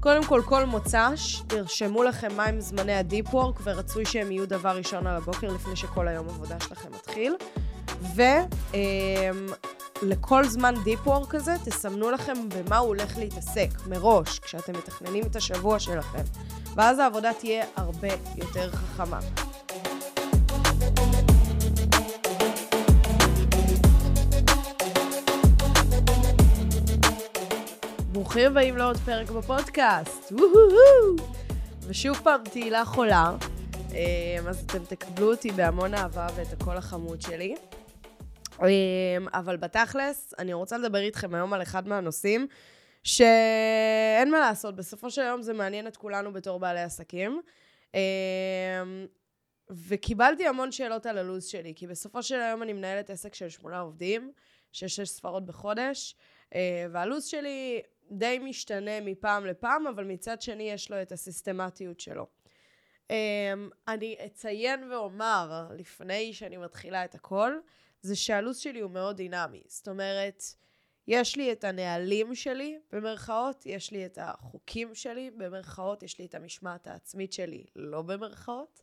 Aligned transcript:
קודם 0.00 0.24
כל, 0.24 0.42
כל 0.44 0.64
מוצ"ש, 0.64 1.42
תרשמו 1.46 2.02
לכם 2.02 2.36
מהם 2.36 2.60
זמני 2.60 2.94
ה 2.94 3.02
deep 3.02 3.34
work, 3.34 3.60
ורצוי 3.64 4.04
שהם 4.04 4.30
יהיו 4.30 4.48
דבר 4.48 4.76
ראשון 4.76 5.06
על 5.06 5.16
הבוקר 5.16 5.48
לפני 5.48 5.76
שכל 5.76 6.08
היום 6.08 6.28
עבודה 6.28 6.56
שלכם 6.60 6.88
מתחיל. 6.92 7.34
ולכל 8.14 8.44
אמ, 10.44 10.48
זמן 10.48 10.74
deep 10.84 11.06
work 11.06 11.30
כזה, 11.30 11.54
תסמנו 11.64 12.10
לכם 12.10 12.34
במה 12.48 12.78
הוא 12.78 12.88
הולך 12.88 13.18
להתעסק 13.18 13.68
מראש, 13.86 14.38
כשאתם 14.38 14.72
מתכננים 14.72 15.24
את 15.26 15.36
השבוע 15.36 15.78
שלכם. 15.78 16.22
ואז 16.74 16.98
העבודה 16.98 17.32
תהיה 17.32 17.64
הרבה 17.76 18.08
יותר 18.36 18.70
חכמה. 18.72 19.18
ברוכים 28.28 28.46
הבאים 28.46 28.76
לעוד 28.76 28.96
פרק 28.96 29.30
בפודקאסט, 29.30 30.32
ושוב 31.86 32.20
פעם 32.24 32.40
תהילה 32.44 32.84
חולה, 32.84 33.36
אמ, 33.90 34.48
אז 34.48 34.64
אתם 34.64 34.84
תקבלו 34.84 35.30
אותי 35.30 35.50
בהמון 35.50 35.94
אהבה 35.94 36.26
ואת 36.36 36.52
הקול 36.52 36.76
החמוד 36.76 37.22
שלי. 37.22 37.54
אמ, 38.60 38.66
אבל 39.34 39.56
בתכלס, 39.56 40.34
אני 40.38 40.52
רוצה 40.52 40.78
לדבר 40.78 40.98
איתכם 40.98 41.34
היום 41.34 41.52
על 41.52 41.62
אחד 41.62 41.88
מהנושאים 41.88 42.46
שאין 43.04 44.30
מה 44.30 44.38
לעשות, 44.40 44.76
בסופו 44.76 45.10
של 45.10 45.22
יום 45.22 45.42
זה 45.42 45.52
מעניין 45.52 45.86
את 45.86 45.96
כולנו 45.96 46.32
בתור 46.32 46.60
בעלי 46.60 46.80
עסקים. 46.80 47.42
אמ, 47.94 48.00
וקיבלתי 49.70 50.46
המון 50.46 50.72
שאלות 50.72 51.06
על 51.06 51.18
הלו"ז 51.18 51.44
שלי, 51.44 51.72
כי 51.76 51.86
בסופו 51.86 52.22
של 52.22 52.40
היום 52.40 52.62
אני 52.62 52.72
מנהלת 52.72 53.10
עסק 53.10 53.34
של 53.34 53.48
שמונה 53.48 53.80
עובדים, 53.80 54.32
שש 54.72 55.00
ספרות 55.00 55.46
בחודש, 55.46 56.16
והלו"ז 56.90 57.24
שלי 57.24 57.82
די 58.10 58.38
משתנה 58.38 59.00
מפעם 59.00 59.46
לפעם, 59.46 59.86
אבל 59.86 60.04
מצד 60.04 60.42
שני 60.42 60.70
יש 60.70 60.90
לו 60.90 61.02
את 61.02 61.12
הסיסטמטיות 61.12 62.00
שלו. 62.00 62.26
Um, 63.08 63.10
אני 63.88 64.16
אציין 64.26 64.92
ואומר, 64.92 65.68
לפני 65.76 66.32
שאני 66.32 66.56
מתחילה 66.56 67.04
את 67.04 67.14
הכל, 67.14 67.58
זה 68.02 68.16
שהלו"ז 68.16 68.56
שלי 68.56 68.80
הוא 68.80 68.90
מאוד 68.90 69.16
דינמי. 69.16 69.62
זאת 69.66 69.88
אומרת, 69.88 70.42
יש 71.06 71.36
לי 71.36 71.52
את 71.52 71.64
הנהלים 71.64 72.34
שלי, 72.34 72.78
במרכאות, 72.92 73.66
יש 73.66 73.90
לי 73.90 74.06
את 74.06 74.18
החוקים 74.20 74.94
שלי, 74.94 75.30
במרכאות, 75.30 76.02
יש 76.02 76.18
לי 76.18 76.26
את 76.26 76.34
המשמעת 76.34 76.86
העצמית 76.86 77.32
שלי, 77.32 77.64
לא 77.76 78.02
במרכאות. 78.02 78.80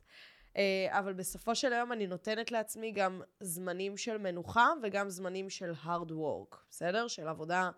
Uh, 0.54 0.58
אבל 0.88 1.12
בסופו 1.12 1.54
של 1.54 1.72
היום 1.72 1.92
אני 1.92 2.06
נותנת 2.06 2.52
לעצמי 2.52 2.92
גם 2.92 3.22
זמנים 3.40 3.96
של 3.96 4.18
מנוחה 4.18 4.68
וגם 4.82 5.10
זמנים 5.10 5.50
של 5.50 5.72
hard 5.84 6.10
work, 6.10 6.56
בסדר? 6.70 7.08
של 7.08 7.28
עבודה 7.28 7.70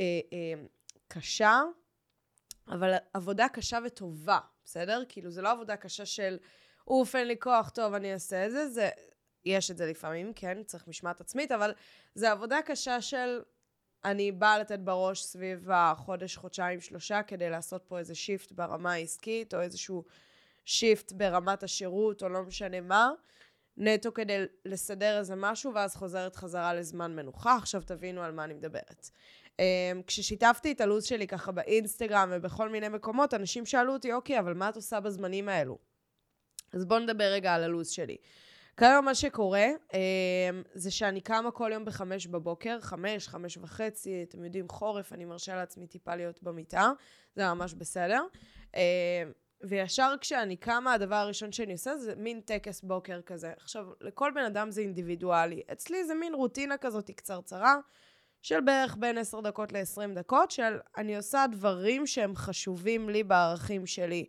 אה, 0.00 0.20
אה, 0.32 0.62
קשה, 1.08 1.60
אבל 2.68 2.94
עבודה 3.14 3.48
קשה 3.48 3.78
וטובה, 3.86 4.38
בסדר? 4.64 5.02
כאילו, 5.08 5.30
זה 5.30 5.42
לא 5.42 5.50
עבודה 5.50 5.76
קשה 5.76 6.06
של, 6.06 6.38
אוף, 6.86 7.16
אין 7.16 7.28
לי 7.28 7.36
כוח, 7.40 7.70
טוב, 7.70 7.94
אני 7.94 8.12
אעשה 8.12 8.46
את 8.46 8.50
זה. 8.50 8.68
זה, 8.68 8.90
יש 9.44 9.70
את 9.70 9.76
זה 9.76 9.86
לפעמים, 9.86 10.32
כן, 10.36 10.62
צריך 10.62 10.88
משמעת 10.88 11.20
עצמית, 11.20 11.52
אבל 11.52 11.74
זה 12.14 12.30
עבודה 12.30 12.62
קשה 12.62 13.00
של, 13.00 13.42
אני 14.04 14.32
באה 14.32 14.58
לתת 14.58 14.78
בראש 14.78 15.22
סביב 15.22 15.70
החודש, 15.70 16.36
חודשיים, 16.36 16.80
שלושה, 16.80 17.22
כדי 17.22 17.50
לעשות 17.50 17.84
פה 17.88 17.98
איזה 17.98 18.14
shift 18.14 18.52
ברמה 18.52 18.92
העסקית, 18.92 19.54
או 19.54 19.60
איזשהו 19.60 20.04
shift 20.64 21.12
ברמת 21.12 21.62
השירות, 21.62 22.22
או 22.22 22.28
לא 22.28 22.42
משנה 22.42 22.80
מה. 22.80 23.12
נטו 23.76 24.14
כדי 24.14 24.44
לסדר 24.64 25.18
איזה 25.18 25.34
משהו, 25.36 25.74
ואז 25.74 25.96
חוזרת 25.96 26.36
חזרה 26.36 26.74
לזמן 26.74 27.16
מנוחה. 27.16 27.56
עכשיו 27.56 27.82
תבינו 27.86 28.22
על 28.22 28.32
מה 28.32 28.44
אני 28.44 28.54
מדברת. 28.54 29.10
Um, 29.52 29.54
כששיתפתי 30.06 30.72
את 30.72 30.80
הלו"ז 30.80 31.04
שלי 31.04 31.26
ככה 31.26 31.52
באינסטגרם 31.52 32.28
ובכל 32.32 32.68
מיני 32.68 32.88
מקומות, 32.88 33.34
אנשים 33.34 33.66
שאלו 33.66 33.92
אותי, 33.92 34.12
אוקיי, 34.12 34.38
אבל 34.38 34.54
מה 34.54 34.68
את 34.68 34.76
עושה 34.76 35.00
בזמנים 35.00 35.48
האלו? 35.48 35.78
אז 36.72 36.84
בואו 36.84 37.00
נדבר 37.00 37.24
רגע 37.24 37.54
על 37.54 37.64
הלו"ז 37.64 37.88
שלי. 37.88 38.16
כיום 38.76 39.04
מה 39.04 39.14
שקורה, 39.14 39.66
um, 39.88 39.94
זה 40.74 40.90
שאני 40.90 41.20
קמה 41.20 41.50
כל 41.50 41.70
יום 41.74 41.84
בחמש 41.84 42.26
בבוקר, 42.26 42.80
חמש, 42.80 43.28
חמש 43.28 43.56
וחצי, 43.56 44.24
אתם 44.28 44.44
יודעים, 44.44 44.68
חורף, 44.68 45.12
אני 45.12 45.24
מרשה 45.24 45.56
לעצמי 45.56 45.86
טיפה 45.86 46.14
להיות 46.14 46.42
במיטה, 46.42 46.92
זה 47.36 47.54
ממש 47.54 47.74
בסדר. 47.74 48.24
וישר 49.64 50.14
כשאני 50.20 50.56
קמה, 50.56 50.92
הדבר 50.92 51.14
הראשון 51.14 51.52
שאני 51.52 51.72
עושה 51.72 51.96
זה 51.96 52.14
מין 52.16 52.40
טקס 52.40 52.80
בוקר 52.82 53.20
כזה. 53.20 53.52
עכשיו, 53.56 53.86
לכל 54.00 54.30
בן 54.34 54.44
אדם 54.44 54.70
זה 54.70 54.80
אינדיבידואלי. 54.80 55.62
אצלי 55.72 56.04
זה 56.04 56.14
מין 56.14 56.34
רוטינה 56.34 56.76
כזאת 56.76 57.10
קצרצרה. 57.10 57.76
של 58.42 58.60
בערך 58.60 58.96
בין 58.96 59.18
10 59.18 59.40
דקות 59.40 59.72
ל-20 59.72 60.14
דקות, 60.14 60.50
של 60.50 60.78
אני 60.96 61.16
עושה 61.16 61.44
דברים 61.52 62.06
שהם 62.06 62.36
חשובים 62.36 63.08
לי 63.08 63.24
בערכים 63.24 63.86
שלי 63.86 64.26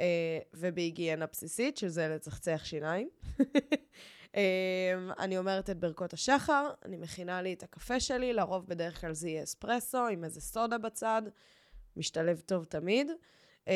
אה, 0.00 0.38
ובהיגיינה 0.54 1.26
בסיסית, 1.26 1.76
שזה 1.76 2.08
לצחצח 2.08 2.60
שיניים. 2.64 3.08
אה, 4.36 4.94
אני 5.18 5.38
אומרת 5.38 5.70
את 5.70 5.78
ברכות 5.78 6.12
השחר, 6.12 6.70
אני 6.84 6.96
מכינה 6.96 7.42
לי 7.42 7.52
את 7.52 7.62
הקפה 7.62 8.00
שלי, 8.00 8.32
לרוב 8.32 8.66
בדרך 8.66 9.00
כלל 9.00 9.12
זה 9.12 9.28
יהיה 9.28 9.42
אספרסו 9.42 10.06
עם 10.06 10.24
איזה 10.24 10.40
סודה 10.40 10.78
בצד, 10.78 11.22
משתלב 11.96 12.40
טוב 12.46 12.64
תמיד. 12.64 13.10
אה, 13.68 13.74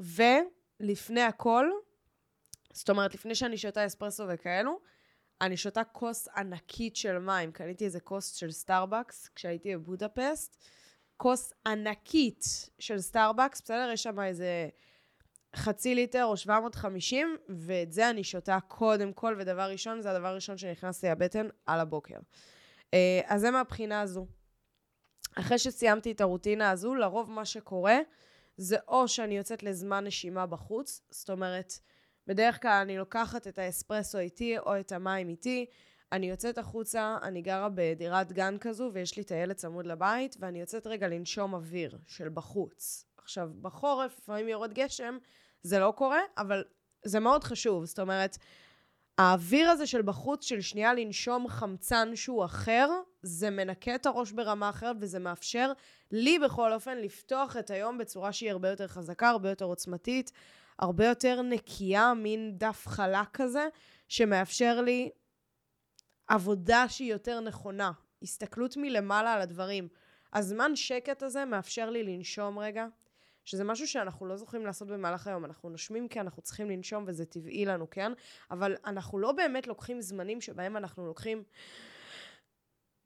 ולפני 0.00 1.22
הכל, 1.22 1.70
זאת 2.72 2.90
אומרת, 2.90 3.14
לפני 3.14 3.34
שאני 3.34 3.58
שותה 3.58 3.86
אספרסו 3.86 4.24
וכאלו, 4.28 4.80
אני 5.40 5.56
שותה 5.56 5.84
כוס 5.84 6.28
ענקית 6.28 6.96
של 6.96 7.18
מים. 7.18 7.52
קניתי 7.52 7.84
איזה 7.84 8.00
כוס 8.00 8.34
של 8.34 8.50
סטארבקס 8.50 9.28
כשהייתי 9.34 9.76
בבודפסט. 9.76 10.56
כוס 11.16 11.52
ענקית 11.66 12.44
של 12.78 13.00
סטארבקס, 13.00 13.60
בסדר? 13.60 13.90
יש 13.92 14.02
שם 14.02 14.20
איזה 14.20 14.68
חצי 15.56 15.94
ליטר 15.94 16.24
או 16.24 16.36
750, 16.36 17.36
ואת 17.48 17.92
זה 17.92 18.10
אני 18.10 18.24
שותה 18.24 18.58
קודם 18.68 19.12
כל, 19.12 19.36
ודבר 19.38 19.70
ראשון, 19.70 20.00
זה 20.00 20.10
הדבר 20.10 20.28
הראשון 20.28 20.58
שנכנס 20.58 21.02
לי 21.02 21.10
הבטן 21.10 21.48
על 21.66 21.80
הבוקר. 21.80 22.18
אה, 22.94 23.20
אז 23.26 23.40
זה 23.40 23.50
מהבחינה 23.50 24.00
הזו. 24.00 24.26
אחרי 25.38 25.58
שסיימתי 25.58 26.12
את 26.12 26.20
ה 26.20 26.26
routine 26.26 26.70
הזו, 26.70 26.94
לרוב 26.94 27.30
מה 27.30 27.44
שקורה 27.44 27.98
זה 28.60 28.76
או 28.88 29.08
שאני 29.08 29.36
יוצאת 29.36 29.62
לזמן 29.62 30.04
נשימה 30.04 30.46
בחוץ, 30.46 31.02
זאת 31.10 31.30
אומרת, 31.30 31.72
בדרך 32.26 32.62
כלל 32.62 32.80
אני 32.82 32.98
לוקחת 32.98 33.46
את 33.46 33.58
האספרסו 33.58 34.18
איתי 34.18 34.58
או 34.58 34.80
את 34.80 34.92
המים 34.92 35.28
איתי, 35.28 35.66
אני 36.12 36.30
יוצאת 36.30 36.58
החוצה, 36.58 37.18
אני 37.22 37.42
גרה 37.42 37.68
בדירת 37.74 38.32
גן 38.32 38.56
כזו 38.60 38.90
ויש 38.92 39.16
לי 39.16 39.22
הילד 39.30 39.56
צמוד 39.56 39.86
לבית, 39.86 40.36
ואני 40.40 40.60
יוצאת 40.60 40.86
רגע 40.86 41.08
לנשום 41.08 41.54
אוויר 41.54 41.98
של 42.06 42.28
בחוץ. 42.28 43.04
עכשיו, 43.16 43.50
בחורף, 43.60 44.18
לפעמים 44.18 44.48
יורד 44.48 44.72
גשם, 44.72 45.18
זה 45.62 45.78
לא 45.78 45.92
קורה, 45.96 46.20
אבל 46.38 46.64
זה 47.04 47.20
מאוד 47.20 47.44
חשוב. 47.44 47.84
זאת 47.84 47.98
אומרת, 47.98 48.36
האוויר 49.18 49.70
הזה 49.70 49.86
של 49.86 50.02
בחוץ, 50.02 50.44
של 50.44 50.60
שנייה 50.60 50.94
לנשום 50.94 51.48
חמצן 51.48 52.16
שהוא 52.16 52.44
אחר, 52.44 52.88
זה 53.22 53.50
מנקה 53.50 53.94
את 53.94 54.06
הראש 54.06 54.32
ברמה 54.32 54.68
אחרת 54.70 54.96
וזה 55.00 55.18
מאפשר 55.18 55.72
לי 56.10 56.38
בכל 56.38 56.72
אופן 56.72 56.98
לפתוח 56.98 57.56
את 57.56 57.70
היום 57.70 57.98
בצורה 57.98 58.32
שהיא 58.32 58.50
הרבה 58.50 58.68
יותר 58.68 58.86
חזקה, 58.86 59.28
הרבה 59.28 59.50
יותר 59.50 59.64
עוצמתית. 59.64 60.32
הרבה 60.80 61.06
יותר 61.06 61.42
נקייה, 61.42 62.14
מין 62.14 62.58
דף 62.58 62.84
חלק 62.86 63.28
כזה, 63.32 63.68
שמאפשר 64.08 64.80
לי 64.80 65.10
עבודה 66.28 66.88
שהיא 66.88 67.12
יותר 67.12 67.40
נכונה, 67.40 67.92
הסתכלות 68.22 68.76
מלמעלה 68.76 69.32
על 69.32 69.40
הדברים. 69.40 69.88
הזמן 70.32 70.76
שקט 70.76 71.22
הזה 71.22 71.44
מאפשר 71.44 71.90
לי 71.90 72.02
לנשום 72.02 72.58
רגע, 72.58 72.86
שזה 73.44 73.64
משהו 73.64 73.88
שאנחנו 73.88 74.26
לא 74.26 74.36
זוכרים 74.36 74.66
לעשות 74.66 74.88
במהלך 74.88 75.26
היום. 75.26 75.44
אנחנו 75.44 75.70
נושמים 75.70 76.08
כי 76.08 76.20
אנחנו 76.20 76.42
צריכים 76.42 76.70
לנשום 76.70 77.04
וזה 77.06 77.24
טבעי 77.24 77.64
לנו, 77.64 77.90
כן? 77.90 78.12
אבל 78.50 78.76
אנחנו 78.84 79.18
לא 79.18 79.32
באמת 79.32 79.66
לוקחים 79.66 80.00
זמנים 80.00 80.40
שבהם 80.40 80.76
אנחנו 80.76 81.06
לוקחים 81.06 81.42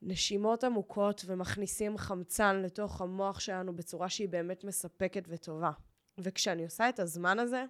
נשימות 0.07 0.63
עמוקות 0.63 1.23
ומכניסים 1.25 1.97
חמצן 1.97 2.61
לתוך 2.61 3.01
המוח 3.01 3.39
שלנו 3.39 3.75
בצורה 3.75 4.09
שהיא 4.09 4.29
באמת 4.29 4.63
מספקת 4.63 5.23
וטובה. 5.27 5.71
וכשאני 6.17 6.63
עושה 6.63 6.89
את 6.89 6.99
הזמן 6.99 7.39
הזה, 7.39 7.65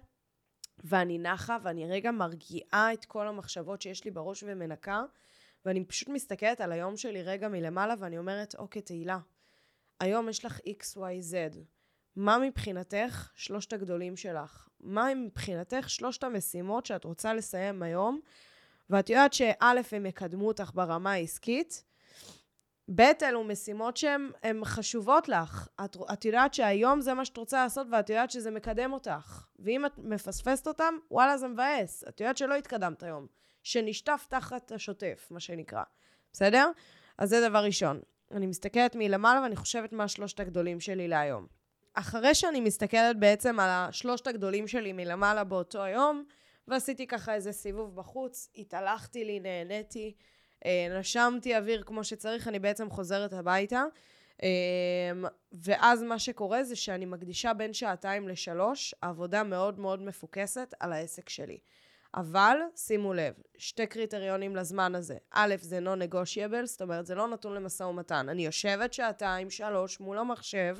ואני 0.84 1.18
נחה, 1.18 1.56
ואני 1.62 1.86
רגע 1.86 2.10
מרגיעה 2.10 2.92
את 2.92 3.04
כל 3.04 3.28
המחשבות 3.28 3.82
שיש 3.82 4.04
לי 4.04 4.10
בראש 4.10 4.44
ומנקה, 4.46 5.04
ואני 5.64 5.84
פשוט 5.84 6.08
מסתכלת 6.08 6.60
על 6.60 6.72
היום 6.72 6.96
שלי 6.96 7.22
רגע 7.22 7.48
מלמעלה, 7.48 7.94
ואני 7.98 8.18
אומרת, 8.18 8.54
אוקיי, 8.54 8.82
תהילה, 8.82 9.18
היום 10.00 10.28
יש 10.28 10.44
לך 10.44 10.58
XYZ. 10.58 11.56
מה 12.16 12.38
מבחינתך 12.38 13.32
שלושת 13.34 13.72
הגדולים 13.72 14.16
שלך? 14.16 14.68
מה 14.80 15.14
מבחינתך 15.14 15.90
שלושת 15.90 16.24
המשימות 16.24 16.86
שאת 16.86 17.04
רוצה 17.04 17.34
לסיים 17.34 17.82
היום? 17.82 18.20
ואת 18.90 19.10
יודעת 19.10 19.32
שא', 19.32 19.80
הם 19.92 20.06
יקדמו 20.06 20.48
אותך 20.48 20.70
ברמה 20.74 21.12
העסקית, 21.12 21.84
ב', 22.94 23.00
אלו 23.22 23.44
משימות 23.44 23.96
שהן 23.96 24.64
חשובות 24.64 25.28
לך. 25.28 25.68
את, 25.84 25.96
את 26.12 26.24
יודעת 26.24 26.54
שהיום 26.54 27.00
זה 27.00 27.14
מה 27.14 27.24
שאת 27.24 27.36
רוצה 27.36 27.62
לעשות 27.64 27.86
ואת 27.92 28.10
יודעת 28.10 28.30
שזה 28.30 28.50
מקדם 28.50 28.92
אותך. 28.92 29.46
ואם 29.58 29.86
את 29.86 29.92
מפספסת 29.98 30.66
אותם, 30.66 30.94
וואלה, 31.10 31.38
זה 31.38 31.48
מבאס. 31.48 32.04
את 32.08 32.20
יודעת 32.20 32.36
שלא 32.36 32.54
התקדמת 32.54 33.02
היום. 33.02 33.26
שנשטף 33.62 34.26
תחת 34.28 34.72
השוטף, 34.72 35.28
מה 35.30 35.40
שנקרא. 35.40 35.82
בסדר? 36.32 36.70
אז 37.18 37.28
זה 37.28 37.48
דבר 37.48 37.64
ראשון. 37.64 38.00
אני 38.30 38.46
מסתכלת 38.46 38.96
מלמעלה 38.96 39.42
ואני 39.42 39.56
חושבת 39.56 39.92
מה 39.92 40.08
שלושת 40.08 40.40
הגדולים 40.40 40.80
שלי 40.80 41.08
להיום. 41.08 41.46
אחרי 41.94 42.34
שאני 42.34 42.60
מסתכלת 42.60 43.18
בעצם 43.18 43.60
על 43.60 43.68
השלושת 43.70 44.26
הגדולים 44.26 44.68
שלי 44.68 44.92
מלמעלה 44.92 45.44
באותו 45.44 45.82
היום, 45.82 46.24
ועשיתי 46.68 47.06
ככה 47.06 47.34
איזה 47.34 47.52
סיבוב 47.52 47.96
בחוץ, 47.96 48.50
התהלכתי 48.56 49.24
לי, 49.24 49.40
נהניתי, 49.40 50.14
נשמתי 51.00 51.56
אוויר 51.56 51.82
כמו 51.82 52.04
שצריך, 52.04 52.48
אני 52.48 52.58
בעצם 52.58 52.90
חוזרת 52.90 53.32
הביתה. 53.32 53.84
אה, 54.42 54.48
ואז 55.52 56.02
מה 56.02 56.18
שקורה 56.18 56.64
זה 56.64 56.76
שאני 56.76 57.04
מקדישה 57.04 57.54
בין 57.54 57.72
שעתיים 57.72 58.28
לשלוש 58.28 58.94
עבודה 59.00 59.42
מאוד 59.42 59.78
מאוד 59.78 60.02
מפוקסת 60.02 60.74
על 60.80 60.92
העסק 60.92 61.28
שלי. 61.28 61.58
אבל 62.14 62.58
שימו 62.76 63.14
לב, 63.14 63.34
שתי 63.58 63.86
קריטריונים 63.86 64.56
לזמן 64.56 64.94
הזה. 64.94 65.16
א', 65.30 65.54
זה 65.60 65.78
non-negotiable, 65.78 66.64
זאת 66.66 66.82
אומרת, 66.82 67.06
זה 67.06 67.14
לא 67.14 67.28
נתון 67.28 67.54
למשא 67.54 67.82
ומתן. 67.82 68.28
אני 68.28 68.46
יושבת 68.46 68.92
שעתיים, 68.92 69.50
שלוש, 69.50 70.00
מול 70.00 70.18
המחשב 70.18 70.76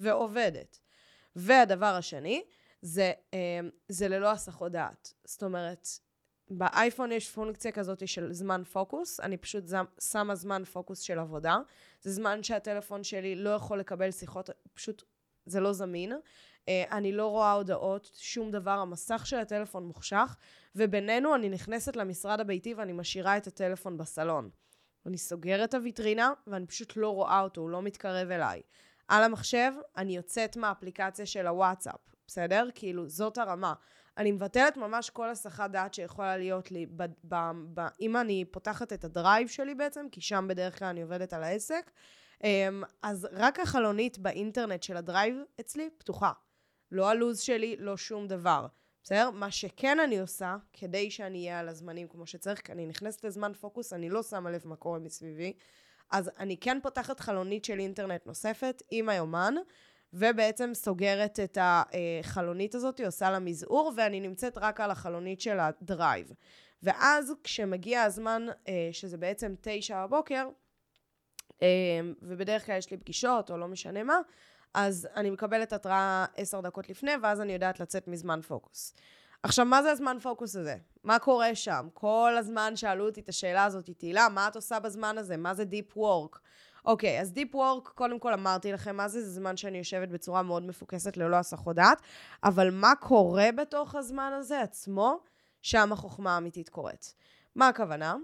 ועובדת. 0.00 0.78
והדבר 1.36 1.86
השני, 1.86 2.44
זה, 2.82 3.12
אה, 3.34 3.60
זה 3.88 4.08
ללא 4.08 4.30
הסחות 4.30 4.72
דעת. 4.72 5.14
זאת 5.24 5.42
אומרת, 5.42 5.88
באייפון 6.50 7.12
יש 7.12 7.30
פונקציה 7.30 7.72
כזאת 7.72 8.08
של 8.08 8.32
זמן 8.32 8.62
פוקוס, 8.64 9.20
אני 9.20 9.36
פשוט 9.36 9.64
שמה 10.00 10.34
זמן 10.34 10.64
פוקוס 10.64 11.00
של 11.00 11.18
עבודה. 11.18 11.58
זה 12.02 12.12
זמן 12.12 12.42
שהטלפון 12.42 13.04
שלי 13.04 13.36
לא 13.36 13.50
יכול 13.50 13.80
לקבל 13.80 14.10
שיחות, 14.10 14.50
פשוט 14.74 15.02
זה 15.46 15.60
לא 15.60 15.72
זמין. 15.72 16.12
אה, 16.68 16.84
אני 16.90 17.12
לא 17.12 17.26
רואה 17.26 17.52
הודעות, 17.52 18.10
שום 18.14 18.50
דבר, 18.50 18.70
המסך 18.70 19.26
של 19.26 19.36
הטלפון 19.36 19.84
מוחשך, 19.84 20.36
ובינינו 20.76 21.34
אני 21.34 21.48
נכנסת 21.48 21.96
למשרד 21.96 22.40
הביתי 22.40 22.74
ואני 22.74 22.92
משאירה 22.92 23.36
את 23.36 23.46
הטלפון 23.46 23.96
בסלון. 23.96 24.50
אני 25.06 25.18
סוגרת 25.18 25.68
את 25.68 25.74
הוויטרינה 25.74 26.32
ואני 26.46 26.66
פשוט 26.66 26.96
לא 26.96 27.08
רואה 27.14 27.40
אותו, 27.40 27.60
הוא 27.60 27.70
לא 27.70 27.82
מתקרב 27.82 28.30
אליי. 28.30 28.62
על 29.08 29.22
המחשב 29.22 29.72
אני 29.96 30.16
יוצאת 30.16 30.56
מהאפליקציה 30.56 31.26
של 31.26 31.46
הוואטסאפ, 31.46 32.00
בסדר? 32.26 32.68
כאילו, 32.74 33.08
זאת 33.08 33.38
הרמה. 33.38 33.74
אני 34.20 34.32
מבטלת 34.32 34.76
ממש 34.76 35.10
כל 35.10 35.30
הסחת 35.30 35.70
דעת 35.70 35.94
שיכולה 35.94 36.36
להיות 36.36 36.70
לי, 36.70 36.86
ב, 36.86 37.04
ב, 37.24 37.34
ב, 37.74 37.80
אם 38.00 38.16
אני 38.16 38.44
פותחת 38.50 38.92
את 38.92 39.04
הדרייב 39.04 39.48
שלי 39.48 39.74
בעצם, 39.74 40.06
כי 40.12 40.20
שם 40.20 40.46
בדרך 40.48 40.78
כלל 40.78 40.88
אני 40.88 41.02
עובדת 41.02 41.32
על 41.32 41.42
העסק, 41.42 41.90
אמ, 42.44 42.82
אז 43.02 43.28
רק 43.32 43.60
החלונית 43.60 44.18
באינטרנט 44.18 44.82
של 44.82 44.96
ה 44.96 45.03
drive 45.03 45.36
אצלי 45.60 45.90
פתוחה. 45.98 46.32
לא 46.92 47.08
הלו"ז 47.08 47.40
שלי, 47.40 47.76
לא 47.78 47.96
שום 47.96 48.26
דבר. 48.26 48.66
בסדר? 49.02 49.30
מה 49.30 49.50
שכן 49.50 50.00
אני 50.00 50.18
עושה, 50.18 50.56
כדי 50.72 51.10
שאני 51.10 51.38
אהיה 51.38 51.60
על 51.60 51.68
הזמנים 51.68 52.08
כמו 52.08 52.26
שצריך, 52.26 52.60
כי 52.60 52.72
אני 52.72 52.86
נכנסת 52.86 53.24
לזמן 53.24 53.52
פוקוס, 53.52 53.92
אני 53.92 54.10
לא 54.10 54.22
שמה 54.22 54.50
לב 54.50 54.62
מה 54.64 54.76
קורה 54.76 54.98
מסביבי, 54.98 55.52
אז 56.10 56.30
אני 56.38 56.56
כן 56.56 56.78
פותחת 56.82 57.20
חלונית 57.20 57.64
של 57.64 57.78
אינטרנט 57.78 58.26
נוספת 58.26 58.82
עם 58.90 59.08
היומן, 59.08 59.54
ובעצם 60.12 60.70
סוגרת 60.74 61.40
את 61.40 61.58
החלונית 61.60 62.74
הזאת, 62.74 63.00
עושה 63.00 63.30
לה 63.30 63.38
מזעור, 63.38 63.92
ואני 63.96 64.20
נמצאת 64.20 64.58
רק 64.58 64.80
על 64.80 64.90
החלונית 64.90 65.40
של 65.40 65.58
ה 65.60 65.70
drive. 65.70 66.32
ואז 66.82 67.32
כשמגיע 67.44 68.02
הזמן, 68.02 68.46
אה, 68.68 68.88
שזה 68.92 69.16
בעצם 69.16 69.54
תשע 69.60 70.06
בבוקר, 70.06 70.48
אה, 71.62 71.68
ובדרך 72.22 72.66
כלל 72.66 72.76
יש 72.78 72.90
לי 72.90 72.96
פגישות, 72.96 73.50
או 73.50 73.58
לא 73.58 73.68
משנה 73.68 74.02
מה, 74.02 74.18
אז 74.74 75.08
אני 75.16 75.30
מקבלת 75.30 75.72
התראה 75.72 76.24
עשר 76.36 76.60
דקות 76.60 76.88
לפני, 76.88 77.12
ואז 77.22 77.40
אני 77.40 77.52
יודעת 77.52 77.80
לצאת 77.80 78.08
מזמן 78.08 78.40
פוקוס. 78.40 78.94
עכשיו, 79.42 79.64
מה 79.64 79.82
זה 79.82 79.90
הזמן 79.90 80.16
פוקוס 80.22 80.56
הזה? 80.56 80.76
מה 81.04 81.18
קורה 81.18 81.54
שם? 81.54 81.88
כל 81.94 82.34
הזמן 82.38 82.76
שאלו 82.76 83.06
אותי 83.06 83.20
את 83.20 83.28
השאלה 83.28 83.64
הזאת, 83.64 83.90
תהילה, 83.90 84.28
מה 84.28 84.48
את 84.48 84.56
עושה 84.56 84.80
בזמן 84.80 85.18
הזה? 85.18 85.36
מה 85.36 85.54
זה 85.54 85.64
Deep 85.70 85.96
Work? 85.96 86.38
אוקיי, 86.84 87.20
אז 87.20 87.32
Deep 87.36 87.54
Work, 87.54 87.90
קודם 87.94 88.18
כל 88.18 88.32
אמרתי 88.32 88.72
לכם 88.72 88.96
מה 88.96 89.08
זה, 89.08 89.22
זה 89.22 89.30
זמן 89.30 89.56
שאני 89.56 89.78
יושבת 89.78 90.08
בצורה 90.08 90.42
מאוד 90.42 90.66
מפוקסת 90.66 91.16
ללא 91.16 91.36
הסחות 91.36 91.76
דעת, 91.76 92.02
אבל 92.44 92.70
מה 92.70 92.92
קורה 93.00 93.48
בתוך 93.56 93.94
הזמן 93.94 94.32
הזה 94.38 94.60
עצמו? 94.60 95.20
שם 95.62 95.92
החוכמה 95.92 96.34
האמיתית 96.34 96.68
קורית. 96.68 97.14
מה 97.54 97.68
הכוונה? 97.68 98.16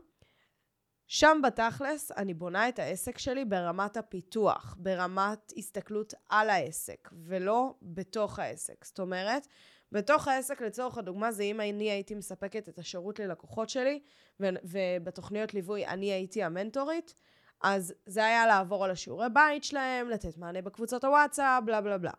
שם 1.06 1.40
בתכלס 1.42 2.12
אני 2.12 2.34
בונה 2.34 2.68
את 2.68 2.78
העסק 2.78 3.18
שלי 3.18 3.44
ברמת 3.44 3.96
הפיתוח, 3.96 4.76
ברמת 4.78 5.52
הסתכלות 5.56 6.14
על 6.28 6.50
העסק, 6.50 7.08
ולא 7.12 7.74
בתוך 7.82 8.38
העסק. 8.38 8.84
זאת 8.84 8.98
אומרת, 9.00 9.46
בתוך 9.92 10.28
העסק, 10.28 10.60
לצורך 10.60 10.98
הדוגמה, 10.98 11.32
זה 11.32 11.42
אם 11.42 11.60
אני 11.60 11.90
הייתי 11.90 12.14
מספקת 12.14 12.68
את 12.68 12.78
השירות 12.78 13.18
ללקוחות 13.18 13.68
שלי, 13.68 14.00
ו- 14.40 14.48
ובתוכניות 14.64 15.54
ליווי 15.54 15.86
אני 15.86 16.12
הייתי 16.12 16.42
המנטורית, 16.42 17.14
אז 17.62 17.94
זה 18.06 18.24
היה 18.24 18.46
לעבור 18.46 18.84
על 18.84 18.90
השיעורי 18.90 19.26
בית 19.32 19.64
שלהם, 19.64 20.10
לתת 20.10 20.38
מענה 20.38 20.62
בקבוצות 20.62 21.04
הוואטסאפ, 21.04 21.62
בלה 21.64 21.80
בלה 21.80 21.98
בלה. 21.98 22.12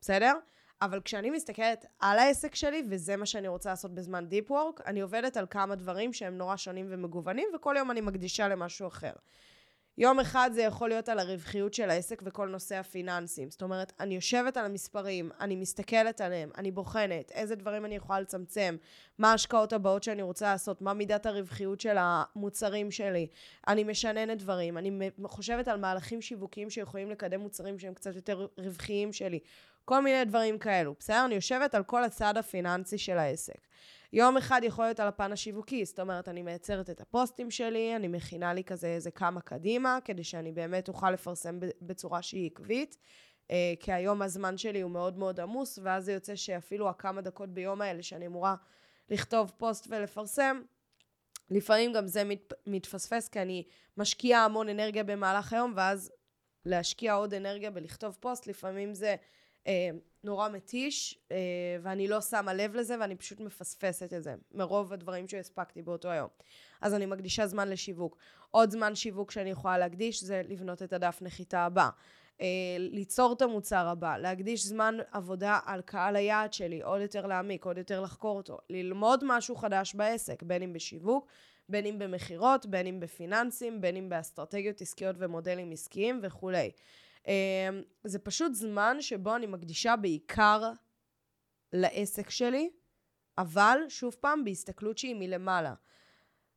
בסדר? 0.00 0.34
אבל 0.82 1.00
כשאני 1.00 1.30
מסתכלת 1.30 1.86
על 1.98 2.18
העסק 2.18 2.54
שלי, 2.54 2.82
וזה 2.90 3.16
מה 3.16 3.26
שאני 3.26 3.48
רוצה 3.48 3.70
לעשות 3.70 3.94
בזמן 3.94 4.26
Deep 4.30 4.50
Work, 4.50 4.82
אני 4.86 5.00
עובדת 5.00 5.36
על 5.36 5.46
כמה 5.50 5.74
דברים 5.74 6.12
שהם 6.12 6.38
נורא 6.38 6.56
שונים 6.56 6.86
ומגוונים, 6.90 7.48
וכל 7.54 7.74
יום 7.78 7.90
אני 7.90 8.00
מקדישה 8.00 8.48
למשהו 8.48 8.86
אחר. 8.88 9.12
יום 9.98 10.20
אחד 10.20 10.50
זה 10.54 10.62
יכול 10.62 10.88
להיות 10.88 11.08
על 11.08 11.18
הרווחיות 11.18 11.74
של 11.74 11.90
העסק 11.90 12.22
וכל 12.24 12.48
נושא 12.48 12.76
הפיננסים. 12.76 13.50
זאת 13.50 13.62
אומרת, 13.62 13.92
אני 14.00 14.14
יושבת 14.14 14.56
על 14.56 14.64
המספרים, 14.64 15.30
אני 15.40 15.56
מסתכלת 15.56 16.20
עליהם, 16.20 16.50
אני 16.58 16.70
בוחנת 16.70 17.32
איזה 17.32 17.54
דברים 17.54 17.84
אני 17.84 17.94
יכולה 17.94 18.20
לצמצם, 18.20 18.76
מה 19.18 19.30
ההשקעות 19.30 19.72
הבאות 19.72 20.02
שאני 20.02 20.22
רוצה 20.22 20.52
לעשות, 20.52 20.82
מה 20.82 20.92
מידת 20.92 21.26
הרווחיות 21.26 21.80
של 21.80 21.96
המוצרים 21.98 22.90
שלי. 22.90 23.26
אני 23.68 23.84
משננת 23.84 24.38
דברים, 24.38 24.78
אני 24.78 25.10
חושבת 25.24 25.68
על 25.68 25.78
מהלכים 25.78 26.22
שיווקיים 26.22 26.70
שיכולים 26.70 27.10
לקדם 27.10 27.40
מוצרים 27.40 27.78
שהם 27.78 27.94
קצת 27.94 28.16
יותר 28.16 28.46
רווחיים 28.58 29.12
שלי. 29.12 29.38
כל 29.84 30.00
מיני 30.00 30.24
דברים 30.24 30.58
כאלו, 30.58 30.94
בסדר? 30.98 31.24
אני 31.24 31.34
יושבת 31.34 31.74
על 31.74 31.82
כל 31.84 32.04
הצד 32.04 32.36
הפיננסי 32.36 32.98
של 32.98 33.18
העסק. 33.18 33.58
יום 34.12 34.36
אחד 34.36 34.60
יכול 34.64 34.84
להיות 34.84 35.00
על 35.00 35.08
הפן 35.08 35.32
השיווקי, 35.32 35.84
זאת 35.84 36.00
אומרת, 36.00 36.28
אני 36.28 36.42
מייצרת 36.42 36.90
את 36.90 37.00
הפוסטים 37.00 37.50
שלי, 37.50 37.96
אני 37.96 38.08
מכינה 38.08 38.54
לי 38.54 38.64
כזה 38.64 38.86
איזה 38.86 39.10
כמה 39.10 39.40
קדימה, 39.40 39.98
כדי 40.04 40.24
שאני 40.24 40.52
באמת 40.52 40.88
אוכל 40.88 41.10
לפרסם 41.10 41.58
בצורה 41.82 42.22
שהיא 42.22 42.50
עקבית. 42.50 42.96
אה, 43.50 43.74
כי 43.80 43.92
היום 43.92 44.22
הזמן 44.22 44.56
שלי 44.58 44.80
הוא 44.80 44.90
מאוד 44.90 45.18
מאוד 45.18 45.40
עמוס, 45.40 45.78
ואז 45.82 46.04
זה 46.04 46.12
יוצא 46.12 46.36
שאפילו 46.36 46.88
הכמה 46.88 47.20
דקות 47.20 47.48
ביום 47.48 47.82
האלה 47.82 48.02
שאני 48.02 48.26
אמורה 48.26 48.54
לכתוב 49.10 49.52
פוסט 49.56 49.86
ולפרסם, 49.90 50.62
לפעמים 51.50 51.92
גם 51.92 52.06
זה 52.06 52.24
מת, 52.24 52.52
מתפספס, 52.66 53.28
כי 53.28 53.42
אני 53.42 53.64
משקיעה 53.96 54.44
המון 54.44 54.68
אנרגיה 54.68 55.04
במהלך 55.04 55.52
היום, 55.52 55.72
ואז 55.76 56.12
להשקיע 56.64 57.12
עוד 57.14 57.34
אנרגיה 57.34 57.70
בלכתוב 57.70 58.16
פוסט, 58.20 58.46
לפעמים 58.46 58.94
זה 58.94 59.16
אה, 59.66 59.90
נורא 60.24 60.48
מתיש, 60.48 61.18
אה, 61.32 61.36
ואני 61.82 62.08
לא 62.08 62.20
שמה 62.20 62.54
לב 62.54 62.74
לזה, 62.74 62.96
ואני 63.00 63.16
פשוט 63.16 63.40
מפספסת 63.40 64.12
את 64.12 64.22
זה, 64.22 64.34
מרוב 64.54 64.92
הדברים 64.92 65.28
שהספקתי 65.28 65.82
באותו 65.82 66.10
היום. 66.10 66.28
אז 66.80 66.94
אני 66.94 67.06
מקדישה 67.06 67.46
זמן 67.46 67.68
לשיווק. 67.68 68.16
עוד 68.50 68.70
זמן 68.70 68.94
שיווק 68.94 69.30
שאני 69.30 69.50
יכולה 69.50 69.78
להקדיש 69.78 70.24
זה 70.24 70.42
לבנות 70.48 70.82
את 70.82 70.92
הדף 70.92 71.18
נחיתה 71.22 71.60
הבא. 71.60 71.88
אה, 72.40 72.46
ליצור 72.78 73.32
את 73.32 73.42
המוצר 73.42 73.88
הבא, 73.88 74.18
להקדיש 74.18 74.66
זמן 74.66 74.98
עבודה 75.12 75.58
על 75.64 75.80
קהל 75.80 76.16
היעד 76.16 76.52
שלי, 76.52 76.82
עוד 76.82 77.00
יותר 77.00 77.26
להעמיק, 77.26 77.64
עוד 77.64 77.78
יותר 77.78 78.00
לחקור 78.00 78.36
אותו, 78.36 78.58
ללמוד 78.70 79.24
משהו 79.26 79.56
חדש 79.56 79.94
בעסק, 79.94 80.42
בין 80.42 80.62
אם 80.62 80.72
בשיווק, 80.72 81.26
בין 81.68 81.86
אם 81.86 81.98
במכירות, 81.98 82.66
בין 82.66 82.86
אם 82.86 83.00
בפיננסים, 83.00 83.80
בין 83.80 83.96
אם 83.96 84.08
באסטרטגיות 84.08 84.80
עסקיות 84.80 85.16
ומודלים 85.18 85.70
עסקיים 85.72 86.20
וכולי. 86.22 86.70
אמ, 87.26 87.32
זה 88.04 88.18
פשוט 88.18 88.54
זמן 88.54 88.96
שבו 89.00 89.36
אני 89.36 89.46
מקדישה 89.46 89.96
בעיקר 89.96 90.72
לעסק 91.72 92.30
שלי, 92.30 92.70
אבל, 93.38 93.78
שוב 93.88 94.16
פעם, 94.20 94.44
בהסתכלות 94.44 94.98
שהיא 94.98 95.14
מלמעלה. 95.14 95.74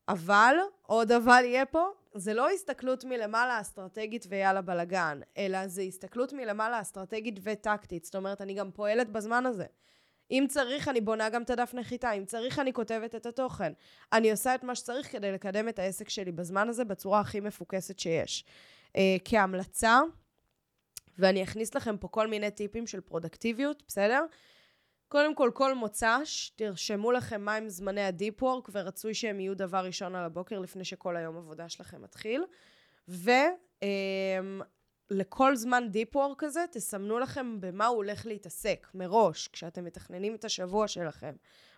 אבל, 0.09 0.55
עוד 0.81 1.11
אבל 1.11 1.43
יהיה 1.43 1.65
פה, 1.65 1.87
זה 2.15 2.33
לא 2.33 2.49
הסתכלות 2.49 3.03
מלמעלה 3.03 3.61
אסטרטגית 3.61 4.25
ויאללה 4.29 4.61
בלאגן, 4.61 5.19
אלא 5.37 5.67
זה 5.67 5.81
הסתכלות 5.81 6.33
מלמעלה 6.33 6.81
אסטרטגית 6.81 7.39
וטקטית. 7.43 8.05
זאת 8.05 8.15
אומרת, 8.15 8.41
אני 8.41 8.53
גם 8.53 8.71
פועלת 8.71 9.09
בזמן 9.09 9.45
הזה. 9.45 9.65
אם 10.31 10.45
צריך, 10.49 10.87
אני 10.87 11.01
בונה 11.01 11.29
גם 11.29 11.41
את 11.41 11.49
הדף 11.49 11.73
נחיתה, 11.73 12.11
אם 12.11 12.25
צריך, 12.25 12.59
אני 12.59 12.73
כותבת 12.73 13.15
את 13.15 13.25
התוכן. 13.25 13.73
אני 14.13 14.31
עושה 14.31 14.55
את 14.55 14.63
מה 14.63 14.75
שצריך 14.75 15.11
כדי 15.11 15.31
לקדם 15.31 15.69
את 15.69 15.79
העסק 15.79 16.09
שלי 16.09 16.31
בזמן 16.31 16.69
הזה 16.69 16.85
בצורה 16.85 17.19
הכי 17.19 17.39
מפוקסת 17.39 17.99
שיש. 17.99 18.45
Uh, 18.87 18.97
כהמלצה, 19.25 20.01
ואני 21.17 21.43
אכניס 21.43 21.75
לכם 21.75 21.97
פה 21.97 22.07
כל 22.07 22.27
מיני 22.27 22.51
טיפים 22.51 22.87
של 22.87 23.01
פרודקטיביות, 23.01 23.83
בסדר? 23.87 24.25
קודם 25.07 25.35
כל, 25.35 25.51
כל 25.53 25.75
מוצ"ש, 25.75 26.51
תרשמו 26.55 27.11
לכם 27.11 27.41
מהם 27.41 27.69
זמני 27.69 28.01
הדיפ 28.01 28.43
וורק, 28.43 28.69
ורצוי 28.71 29.13
שהם 29.13 29.39
יהיו 29.39 29.57
דבר 29.57 29.85
ראשון 29.85 30.15
על 30.15 30.25
הבוקר 30.25 30.59
לפני 30.59 30.85
שכל 30.85 31.17
היום 31.17 31.37
עבודה 31.37 31.69
שלכם 31.69 32.01
מתחיל. 32.01 32.43
ולכל 33.07 33.49
אמ, 35.49 35.55
זמן 35.55 35.87
deep 35.91 36.15
work 36.15 36.39
כזה, 36.39 36.65
תסמנו 36.71 37.19
לכם 37.19 37.61
במה 37.61 37.85
הוא 37.85 37.95
הולך 37.95 38.25
להתעסק 38.25 38.87
מראש, 38.93 39.47
כשאתם 39.47 39.85
מתכננים 39.85 40.35
את 40.35 40.45
השבוע 40.45 40.87
שלכם. 40.87 41.35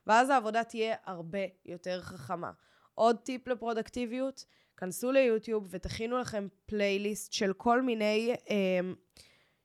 ואז 0.08 0.29
העבודה 0.29 0.63
תהיה 0.63 0.96
הרבה 1.06 1.39
יותר 1.65 2.01
חכמה. 2.01 2.51
עוד 2.96 3.17
טיפ 3.17 3.48
לפרודקטיביות, 3.48 4.46
כנסו 4.77 5.12
ליוטיוב 5.12 5.67
ותכינו 5.70 6.17
לכם 6.17 6.48
פלייליסט 6.65 7.34
של 7.34 7.53
כל 7.53 7.82
מיני... 7.82 8.36
אה, 8.50 8.79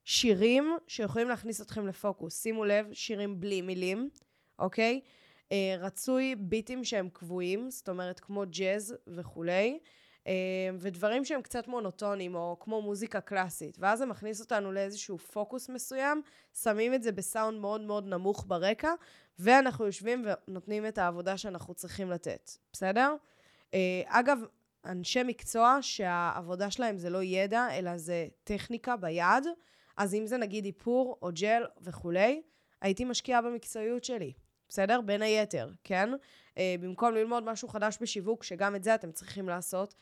שירים 0.05 0.77
שיכולים 0.87 1.29
להכניס 1.29 1.61
אתכם 1.61 1.87
לפוקוס. 1.87 2.43
שימו 2.43 2.65
לב, 2.65 2.93
שירים 2.93 3.41
בלי 3.41 3.63
מילים, 3.63 4.11
אוקיי? 4.59 5.01
אה, 5.53 5.77
רצוי 5.79 6.35
beatים 6.39 6.85
שהם 6.85 7.09
קבועים, 7.13 7.71
זאת 7.71 7.89
אומרת 7.89 8.21
כמו 8.21 8.45
ג'אז 8.51 8.95
וכולי, 9.07 9.79
אה, 10.27 10.33
ודברים 10.79 11.25
שהם 11.25 11.43
קצת 11.43 11.69
מונוטונים, 11.69 12.35
או 12.35 12.57
כמו 12.61 12.83
מוזיקה 12.83 13.21
קלאסית. 13.21 13.77
ואז 13.81 13.99
זה 13.99 14.07
מכניס 14.07 14.41
אותנו 14.41 14.73
לאיזשהו 14.73 15.19
פוקוס 15.19 15.69
מסוים, 15.69 16.23
שמים 16.63 16.95
את 16.95 17.03
זה 17.03 17.13
בסאונד 17.13 17.61
מאוד 17.61 17.81
מאוד 17.81 18.07
נמוך 18.07 18.45
ברקע, 18.49 18.93
ואנחנו 19.39 19.87
יושבים 19.87 20.25
ונותנים 20.49 20.87
את 20.87 20.99
העבודה 20.99 21.37
שאנחנו 21.37 21.75
צריכים 21.75 22.11
לתת, 22.11 22.51
בסדר? 22.73 23.15
אה, 23.75 24.03
אגב, 24.07 24.39
אנשי 24.85 25.23
מקצוע 25.23 25.79
שהעבודה 25.81 26.71
שלהם 26.71 26.99
זה 26.99 27.11
לא 27.11 27.23
ידע, 27.23 27.69
אלא 27.79 27.99
זה 27.99 28.27
טכניקה 28.45 28.97
ביד, 28.97 29.45
אז 29.97 30.15
אם 30.15 30.27
זה 30.27 30.37
נגיד 30.37 30.65
איפור 30.65 31.19
או 31.23 31.29
ג'ל 31.33 31.65
וכולי, 31.81 32.43
הייתי 32.81 33.05
משקיעה 33.05 33.43
במקצועיות 33.43 34.05
שלי, 34.05 34.33
בסדר? 34.69 35.01
בין 35.01 35.23
היתר, 35.23 35.71
כן? 35.85 36.11
אה, 36.59 36.75
במקום 36.81 37.15
ללמוד 37.15 37.45
משהו 37.45 37.69
חדש 37.69 37.99
בשיווק, 38.01 38.45
שגם 38.45 38.77
את 38.77 38.85
זה 38.85 38.95
אתם 38.95 39.13
צריכים 39.13 39.49
לעשות, 39.49 39.95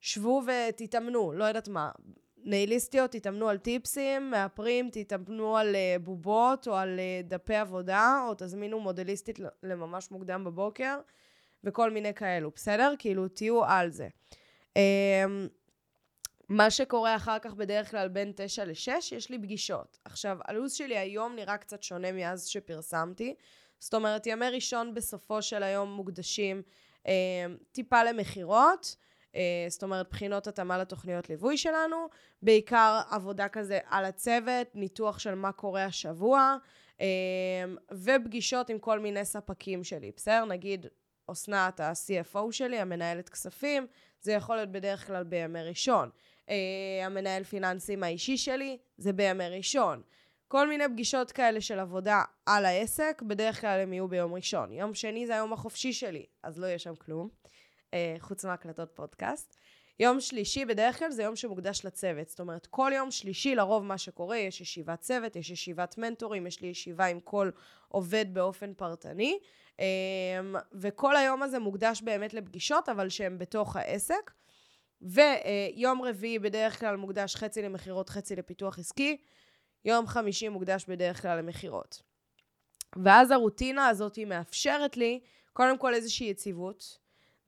שבו 0.00 0.42
ותתאמנו, 0.46 1.32
לא 1.32 1.44
יודעת 1.44 1.68
מה. 1.68 1.90
נייליסטיות, 2.46 3.10
תתאמנו 3.10 3.48
על 3.48 3.58
טיפסים, 3.58 4.30
מאפרים, 4.30 4.90
תתאמנו 4.92 5.56
על 5.56 5.74
uh, 5.74 6.02
בובות 6.02 6.68
או 6.68 6.74
על 6.74 6.98
uh, 6.98 7.28
דפי 7.28 7.54
עבודה, 7.54 8.24
או 8.28 8.34
תזמינו 8.38 8.80
מודליסטית 8.80 9.38
לממש 9.62 10.10
מוקדם 10.10 10.44
בבוקר, 10.44 10.98
וכל 11.64 11.90
מיני 11.90 12.14
כאלו, 12.14 12.50
בסדר? 12.54 12.94
כאילו, 12.98 13.28
תהיו 13.28 13.64
על 13.64 13.90
זה. 13.90 14.08
Uh, 14.74 14.78
מה 16.48 16.70
שקורה 16.70 17.16
אחר 17.16 17.38
כך 17.38 17.54
בדרך 17.54 17.90
כלל 17.90 18.08
בין 18.08 18.32
9 18.36 18.64
ל-6, 18.64 19.14
יש 19.16 19.30
לי 19.30 19.38
פגישות. 19.38 19.98
עכשיו, 20.04 20.38
הלו"ז 20.44 20.72
שלי 20.72 20.98
היום 20.98 21.36
נראה 21.36 21.56
קצת 21.56 21.82
שונה 21.82 22.12
מאז 22.12 22.46
שפרסמתי. 22.46 23.34
זאת 23.78 23.94
אומרת, 23.94 24.26
ימי 24.26 24.48
ראשון 24.48 24.94
בסופו 24.94 25.42
של 25.42 25.62
היום 25.62 25.92
מוקדשים 25.92 26.62
אה, 27.06 27.12
טיפה 27.72 28.04
למכירות, 28.04 28.96
אה, 29.34 29.66
זאת 29.68 29.82
אומרת, 29.82 30.10
בחינות 30.10 30.46
התאמה 30.46 30.78
לתוכניות 30.78 31.30
ליווי 31.30 31.56
שלנו, 31.56 32.08
בעיקר 32.42 33.00
עבודה 33.10 33.48
כזה 33.48 33.78
על 33.86 34.04
הצוות, 34.04 34.66
ניתוח 34.74 35.18
של 35.18 35.34
מה 35.34 35.52
קורה 35.52 35.84
השבוע, 35.84 36.56
אה, 37.00 37.06
ופגישות 37.92 38.70
עם 38.70 38.78
כל 38.78 38.98
מיני 38.98 39.24
ספקים 39.24 39.84
שלי, 39.84 40.10
בסדר? 40.16 40.44
נגיד, 40.44 40.86
אסנת, 41.26 41.80
ה-CFO 41.80 42.52
שלי, 42.52 42.78
המנהלת 42.78 43.28
כספים, 43.28 43.86
זה 44.20 44.32
יכול 44.32 44.56
להיות 44.56 44.72
בדרך 44.72 45.06
כלל 45.06 45.24
בימי 45.24 45.62
ראשון. 45.62 46.10
אה, 46.50 47.06
המנהל 47.06 47.44
פיננסים 47.44 48.02
האישי 48.02 48.36
שלי, 48.36 48.78
זה 48.98 49.12
בימי 49.12 49.48
ראשון. 49.48 50.02
כל 50.48 50.68
מיני 50.68 50.84
פגישות 50.88 51.32
כאלה 51.32 51.60
של 51.60 51.78
עבודה 51.78 52.22
על 52.46 52.64
העסק, 52.64 53.22
בדרך 53.26 53.60
כלל 53.60 53.80
הם 53.80 53.92
יהיו 53.92 54.08
ביום 54.08 54.34
ראשון. 54.34 54.72
יום 54.72 54.94
שני 54.94 55.26
זה 55.26 55.34
היום 55.34 55.52
החופשי 55.52 55.92
שלי, 55.92 56.26
אז 56.42 56.58
לא 56.58 56.66
יהיה 56.66 56.78
שם 56.78 56.94
כלום, 56.94 57.28
אה, 57.94 58.16
חוץ 58.18 58.44
מהקלטות 58.44 58.90
פודקאסט. 58.94 59.56
יום 60.00 60.20
שלישי 60.20 60.64
בדרך 60.64 60.98
כלל 60.98 61.10
זה 61.10 61.22
יום 61.22 61.36
שמוקדש 61.36 61.84
לצוות. 61.84 62.28
זאת 62.28 62.40
אומרת, 62.40 62.66
כל 62.66 62.92
יום 62.94 63.10
שלישי 63.10 63.54
לרוב 63.54 63.84
מה 63.84 63.98
שקורה, 63.98 64.36
יש 64.36 64.60
ישיבת 64.60 65.00
צוות, 65.00 65.36
יש 65.36 65.50
ישיבת 65.50 65.98
מנטורים, 65.98 66.46
יש 66.46 66.60
לי 66.60 66.68
ישיבה 66.68 67.06
עם 67.06 67.20
כל 67.20 67.50
עובד 67.88 68.26
באופן 68.32 68.74
פרטני, 68.74 69.38
אה, 69.80 69.84
וכל 70.72 71.16
היום 71.16 71.42
הזה 71.42 71.58
מוקדש 71.58 72.02
באמת 72.02 72.34
לפגישות, 72.34 72.88
אבל 72.88 73.08
שהן 73.08 73.38
בתוך 73.38 73.76
העסק. 73.76 74.30
ויום 75.02 76.02
רביעי 76.02 76.38
בדרך 76.38 76.80
כלל 76.80 76.96
מוקדש 76.96 77.36
חצי 77.36 77.62
למכירות, 77.62 78.08
חצי 78.08 78.36
לפיתוח 78.36 78.78
עסקי. 78.78 79.16
יום 79.84 80.06
חמישי 80.06 80.48
מוקדש 80.48 80.84
בדרך 80.88 81.22
כלל 81.22 81.38
למכירות. 81.38 82.02
ואז 83.04 83.30
הרוטינה 83.30 83.88
הזאת 83.88 84.18
מאפשרת 84.18 84.96
לי 84.96 85.20
קודם 85.52 85.78
כל 85.78 85.94
איזושהי 85.94 86.26
יציבות. 86.26 86.98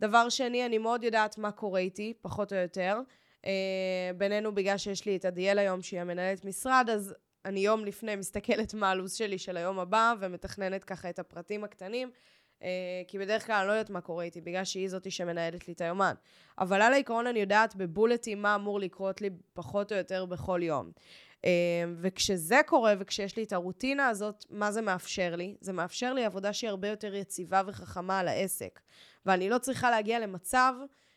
דבר 0.00 0.28
שני, 0.28 0.66
אני 0.66 0.78
מאוד 0.78 1.04
יודעת 1.04 1.38
מה 1.38 1.52
קורה 1.52 1.80
איתי, 1.80 2.14
פחות 2.20 2.52
או 2.52 2.58
יותר. 2.58 3.00
אה, 3.46 4.10
בינינו, 4.16 4.54
בגלל 4.54 4.78
שיש 4.78 5.06
לי 5.06 5.16
את 5.16 5.24
עדיאל 5.24 5.58
היום, 5.58 5.82
שהיא 5.82 6.00
המנהלת 6.00 6.44
משרד, 6.44 6.86
אז 6.92 7.14
אני 7.44 7.60
יום 7.60 7.84
לפני 7.84 8.16
מסתכלת 8.16 8.74
מה 8.74 8.90
הלו"ז 8.90 9.14
שלי 9.14 9.38
של 9.38 9.56
היום 9.56 9.78
הבא, 9.78 10.14
ומתכננת 10.20 10.84
ככה 10.84 11.10
את 11.10 11.18
הפרטים 11.18 11.64
הקטנים. 11.64 12.10
אה, 12.62 12.68
כי 13.08 13.18
בדרך 13.18 13.46
כלל 13.46 13.56
אני 13.56 13.68
לא 13.68 13.72
יודעת 13.72 13.90
מה 13.90 14.00
קורה 14.00 14.24
איתי, 14.24 14.40
בגלל 14.40 14.64
שהיא 14.64 14.88
זאתי 14.88 15.10
שמנהלת 15.10 15.68
לי 15.68 15.74
את 15.74 15.80
היומן. 15.80 16.14
אבל 16.58 16.82
על 16.82 16.92
העיקרון 16.92 17.26
אני 17.26 17.40
יודעת 17.40 17.76
בבולטים 17.76 18.42
מה 18.42 18.54
אמור 18.54 18.80
לקרות 18.80 19.20
לי 19.20 19.30
פחות 19.54 19.92
או 19.92 19.96
יותר 19.96 20.24
בכל 20.24 20.60
יום. 20.62 20.90
אה, 21.44 21.50
וכשזה 22.00 22.60
קורה 22.66 22.94
וכשיש 22.98 23.36
לי 23.36 23.42
את 23.42 23.52
הרוטינה 23.52 24.08
הזאת, 24.08 24.44
מה 24.50 24.72
זה 24.72 24.80
מאפשר 24.80 25.36
לי? 25.36 25.56
זה 25.60 25.72
מאפשר 25.72 26.12
לי 26.14 26.24
עבודה 26.24 26.52
שהיא 26.52 26.70
הרבה 26.70 26.88
יותר 26.88 27.14
יציבה 27.14 27.62
וחכמה 27.66 28.18
על 28.18 28.28
העסק. 28.28 28.80
ואני 29.26 29.50
לא 29.50 29.58
צריכה 29.58 29.90
להגיע 29.90 30.20
למצב 30.20 30.74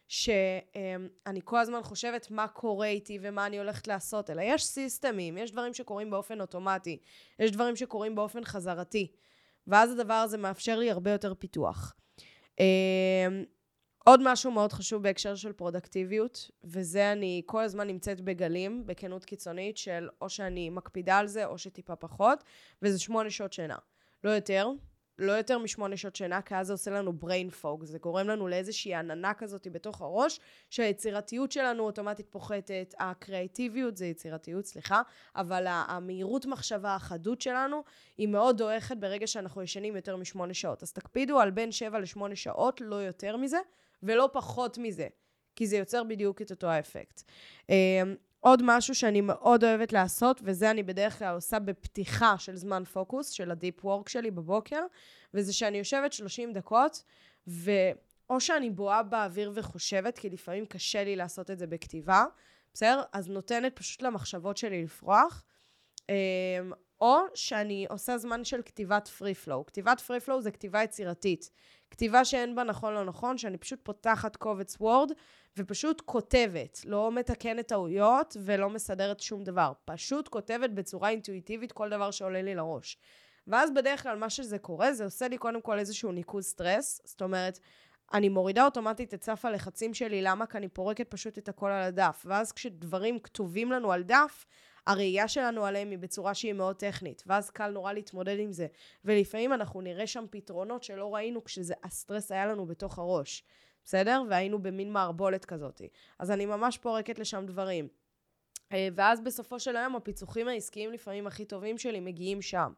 שאני 0.07 1.39
כל 1.43 1.59
הזמן 1.59 1.81
חושבת 1.83 2.31
מה 2.31 2.47
קורה 2.47 2.87
איתי 2.87 3.19
ומה 3.21 3.45
אני 3.45 3.57
הולכת 3.59 3.87
לעשות, 3.87 4.29
אלא 4.29 4.41
יש 4.41 4.65
סיסטמים, 4.65 5.37
יש 5.37 5.51
דברים 5.51 5.73
שקורים 5.73 6.09
באופן 6.09 6.41
אוטומטי, 6.41 6.97
יש 7.39 7.51
דברים 7.51 7.75
שקורים 7.75 8.15
באופן 8.15 8.45
חזרתי. 8.45 9.11
ואז 9.67 9.91
הדבר 9.91 10.13
הזה 10.13 10.37
מאפשר 10.37 10.79
לי 10.79 10.91
הרבה 10.91 11.11
יותר 11.11 11.33
פיתוח. 11.33 11.93
אמ, 12.59 12.65
עוד 14.05 14.19
משהו 14.23 14.51
מאוד 14.51 14.73
חשוב 14.73 15.03
בהקשר 15.03 15.35
של 15.35 15.53
פרודקטיביות, 15.53 16.51
וזה 16.63 17.11
אני 17.11 17.41
כל 17.45 17.63
הזמן 17.63 17.87
נמצאת 17.87 18.21
בגלים, 18.21 18.83
בכנות 18.85 19.25
קיצונית 19.25 19.77
של 19.77 20.09
או 20.21 20.29
שאני 20.29 20.69
מקפידה 20.69 21.17
על 21.17 21.27
זה 21.27 21.45
או 21.45 21.57
שטיפה 21.57 21.95
פחות, 21.95 22.43
וזה 22.81 22.99
שמונה 22.99 23.29
שעות 23.29 23.53
שינה. 23.53 23.77
לא 24.23 24.29
יותר, 24.29 24.67
לא 25.21 25.31
יותר 25.31 25.57
משמונה 25.57 25.97
שעות 25.97 26.15
שינה, 26.15 26.41
כי 26.41 26.55
אז 26.55 26.67
זה 26.67 26.73
עושה 26.73 26.91
לנו 26.91 27.13
brain 27.21 27.63
fog, 27.63 27.85
זה 27.85 27.99
גורם 27.99 28.27
לנו 28.27 28.47
לאיזושהי 28.47 28.95
עננה 28.95 29.33
כזאת 29.33 29.67
בתוך 29.71 30.01
הראש, 30.01 30.39
שהיצירתיות 30.69 31.51
שלנו 31.51 31.83
אוטומטית 31.83 32.27
פוחתת, 32.29 32.95
הקריאטיביות 32.99 33.97
זה 33.97 34.05
יצירתיות, 34.05 34.65
סליחה, 34.65 35.01
אבל 35.35 35.65
המהירות 35.67 36.45
מחשבה, 36.45 36.95
החדות 36.95 37.41
שלנו, 37.41 37.83
היא 38.17 38.27
מאוד 38.27 38.57
דועכת 38.57 38.97
ברגע 38.97 39.27
שאנחנו 39.27 39.61
ישנים 39.61 39.95
יותר 39.95 40.15
משמונה 40.15 40.53
שעות. 40.53 40.83
אז 40.83 40.91
תקפידו 40.93 41.39
על 41.39 41.51
בין 41.51 41.71
שבע 41.71 41.99
לשמונה 41.99 42.35
שעות, 42.35 42.81
לא 42.81 42.95
יותר 42.95 43.37
מזה, 43.37 43.59
ולא 44.03 44.29
פחות 44.33 44.77
מזה, 44.77 45.07
כי 45.55 45.67
זה 45.67 45.77
יוצר 45.77 46.03
בדיוק 46.03 46.41
את 46.41 46.51
אותו 46.51 46.67
האפקט. 46.67 47.21
עוד 48.41 48.61
משהו 48.63 48.95
שאני 48.95 49.21
מאוד 49.21 49.63
אוהבת 49.63 49.93
לעשות, 49.93 50.41
וזה 50.43 50.71
אני 50.71 50.83
בדרך 50.83 51.19
כלל 51.19 51.35
עושה 51.35 51.59
בפתיחה 51.59 52.37
של 52.37 52.55
זמן 52.55 52.83
פוקוס, 52.83 53.29
של 53.29 53.51
ה 53.51 53.58
deep 53.58 53.85
work 53.85 54.09
שלי 54.09 54.31
בבוקר, 54.31 54.81
וזה 55.33 55.53
שאני 55.53 55.77
יושבת 55.77 56.13
30 56.13 56.53
דקות, 56.53 57.03
ואו 57.47 58.39
שאני 58.39 58.69
בואה 58.69 59.03
באוויר 59.03 59.51
וחושבת, 59.55 60.17
כי 60.17 60.29
לפעמים 60.29 60.65
קשה 60.65 61.03
לי 61.03 61.15
לעשות 61.15 61.51
את 61.51 61.59
זה 61.59 61.67
בכתיבה, 61.67 62.25
בסדר? 62.73 63.01
אז 63.13 63.29
נותנת 63.29 63.75
פשוט 63.75 64.01
למחשבות 64.01 64.57
שלי 64.57 64.83
לפרוח. 64.83 65.43
אמ, 66.09 66.15
או 67.01 67.17
שאני 67.35 67.85
עושה 67.89 68.17
זמן 68.17 68.43
של 68.43 68.61
כתיבת 68.65 69.07
free 69.07 69.33
flow. 69.33 69.65
כתיבת 69.65 69.99
free 69.99 70.19
flow 70.19 70.41
זה 70.41 70.51
כתיבה 70.51 70.83
יצירתית. 70.83 71.51
כתיבה 71.91 72.25
שאין 72.25 72.55
בה 72.55 72.63
נכון 72.63 72.93
לא 72.93 73.03
נכון, 73.05 73.37
שאני 73.37 73.57
פשוט 73.57 73.79
פותחת 73.83 74.35
קובץ 74.35 74.77
וורד 74.79 75.11
ופשוט 75.57 76.01
כותבת, 76.05 76.81
לא 76.85 77.11
מתקנת 77.11 77.67
טעויות 77.67 78.37
ולא 78.45 78.69
מסדרת 78.69 79.19
שום 79.19 79.43
דבר. 79.43 79.71
פשוט 79.85 80.27
כותבת 80.27 80.69
בצורה 80.69 81.09
אינטואיטיבית 81.09 81.71
כל 81.71 81.89
דבר 81.89 82.11
שעולה 82.11 82.41
לי 82.41 82.55
לראש. 82.55 82.97
ואז 83.47 83.71
בדרך 83.73 84.03
כלל 84.03 84.17
מה 84.17 84.29
שזה 84.29 84.59
קורה, 84.59 84.93
זה 84.93 85.03
עושה 85.03 85.27
לי 85.27 85.37
קודם 85.37 85.61
כל 85.61 85.79
איזשהו 85.79 86.11
ניקוז 86.11 86.45
סטרס. 86.45 87.01
זאת 87.05 87.21
אומרת, 87.21 87.59
אני 88.13 88.29
מורידה 88.29 88.65
אוטומטית 88.65 89.13
את 89.13 89.23
סף 89.23 89.45
הלחצים 89.45 89.93
שלי, 89.93 90.21
למה? 90.21 90.45
כי 90.45 90.57
אני 90.57 90.67
פורקת 90.67 91.11
פשוט 91.11 91.37
את 91.37 91.49
הכל 91.49 91.69
על 91.69 91.83
הדף. 91.83 92.23
ואז 92.25 92.51
כשדברים 92.51 93.19
כתובים 93.19 93.71
לנו 93.71 93.91
על 93.91 94.03
דף, 94.03 94.45
הראייה 94.87 95.27
שלנו 95.27 95.65
עליהם 95.65 95.89
היא 95.89 95.99
בצורה 95.99 96.33
שהיא 96.33 96.53
מאוד 96.53 96.75
טכנית, 96.75 97.23
ואז 97.27 97.49
קל 97.49 97.71
נורא 97.71 97.93
להתמודד 97.93 98.39
עם 98.39 98.51
זה. 98.51 98.67
ולפעמים 99.05 99.53
אנחנו 99.53 99.81
נראה 99.81 100.07
שם 100.07 100.25
פתרונות 100.29 100.83
שלא 100.83 101.15
ראינו 101.15 101.43
כשהסטרס 101.43 102.31
היה 102.31 102.45
לנו 102.45 102.65
בתוך 102.65 102.99
הראש, 102.99 103.43
בסדר? 103.85 104.23
והיינו 104.29 104.61
במין 104.61 104.91
מערבולת 104.91 105.45
כזאת. 105.45 105.81
אז 106.19 106.31
אני 106.31 106.45
ממש 106.45 106.77
פורקת 106.77 107.19
לשם 107.19 107.45
דברים. 107.45 107.87
אה, 108.71 108.87
ואז 108.95 109.21
בסופו 109.21 109.59
של 109.59 109.75
היום 109.75 109.95
הפיצוחים 109.95 110.47
העסקיים 110.47 110.91
לפעמים 110.91 111.27
הכי 111.27 111.45
טובים 111.45 111.77
שלי 111.77 111.99
מגיעים 111.99 112.41
שם, 112.41 112.73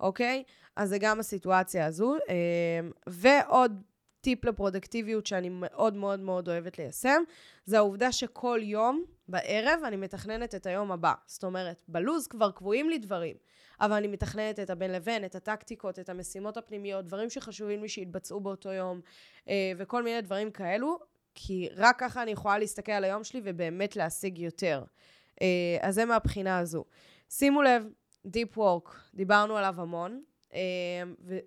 אוקיי? 0.00 0.42
אז 0.76 0.88
זה 0.88 0.98
גם 0.98 1.20
הסיטואציה 1.20 1.86
הזו. 1.86 2.14
אה, 2.28 2.80
ועוד 3.06 3.82
טיפ 4.22 4.44
לפרודקטיביות 4.44 5.26
שאני 5.26 5.48
מאוד 5.48 5.94
מאוד 5.94 6.20
מאוד 6.20 6.48
אוהבת 6.48 6.78
ליישם, 6.78 7.22
זה 7.64 7.78
העובדה 7.78 8.12
שכל 8.12 8.60
יום 8.62 9.04
בערב 9.28 9.80
אני 9.84 9.96
מתכננת 9.96 10.54
את 10.54 10.66
היום 10.66 10.92
הבא. 10.92 11.12
זאת 11.26 11.44
אומרת, 11.44 11.82
בלוז 11.88 12.26
כבר 12.26 12.50
קבועים 12.50 12.90
לי 12.90 12.98
דברים, 12.98 13.36
אבל 13.80 13.96
אני 13.96 14.08
מתכננת 14.08 14.60
את 14.60 14.70
הבין 14.70 14.92
לבין, 14.92 15.24
את 15.24 15.34
הטקטיקות, 15.34 15.98
את 15.98 16.08
המשימות 16.08 16.56
הפנימיות, 16.56 17.04
דברים 17.04 17.30
שחשובים 17.30 17.82
לי 17.82 17.88
שיתבצעו 17.88 18.40
באותו 18.40 18.72
יום, 18.72 19.00
אה, 19.48 19.72
וכל 19.78 20.02
מיני 20.02 20.20
דברים 20.20 20.50
כאלו, 20.50 20.98
כי 21.34 21.68
רק 21.76 21.98
ככה 21.98 22.22
אני 22.22 22.30
יכולה 22.30 22.58
להסתכל 22.58 22.92
על 22.92 23.04
היום 23.04 23.24
שלי 23.24 23.40
ובאמת 23.44 23.96
להשיג 23.96 24.38
יותר. 24.38 24.84
אה, 25.42 25.76
אז 25.80 25.94
זה 25.94 26.04
מהבחינה 26.04 26.58
הזו. 26.58 26.84
שימו 27.30 27.62
לב, 27.62 27.86
Deep 28.26 28.56
Work, 28.56 28.90
דיברנו 29.14 29.56
עליו 29.56 29.74
המון, 29.78 30.22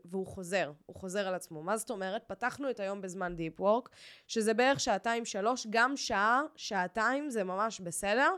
והוא 0.05 0.27
חוזר, 0.27 0.71
הוא 0.85 0.95
חוזר 0.95 1.27
על 1.27 1.35
עצמו. 1.35 1.63
מה 1.63 1.77
זאת 1.77 1.89
אומרת? 1.89 2.23
פתחנו 2.27 2.69
את 2.69 2.79
היום 2.79 3.01
בזמן 3.01 3.35
Deep 3.37 3.61
Work, 3.61 3.89
שזה 4.27 4.53
בערך 4.53 4.79
שעתיים-שלוש, 4.79 5.67
גם 5.69 5.97
שעה, 5.97 6.41
שעתיים 6.55 7.29
זה 7.29 7.43
ממש 7.43 7.79
בסדר. 7.79 8.29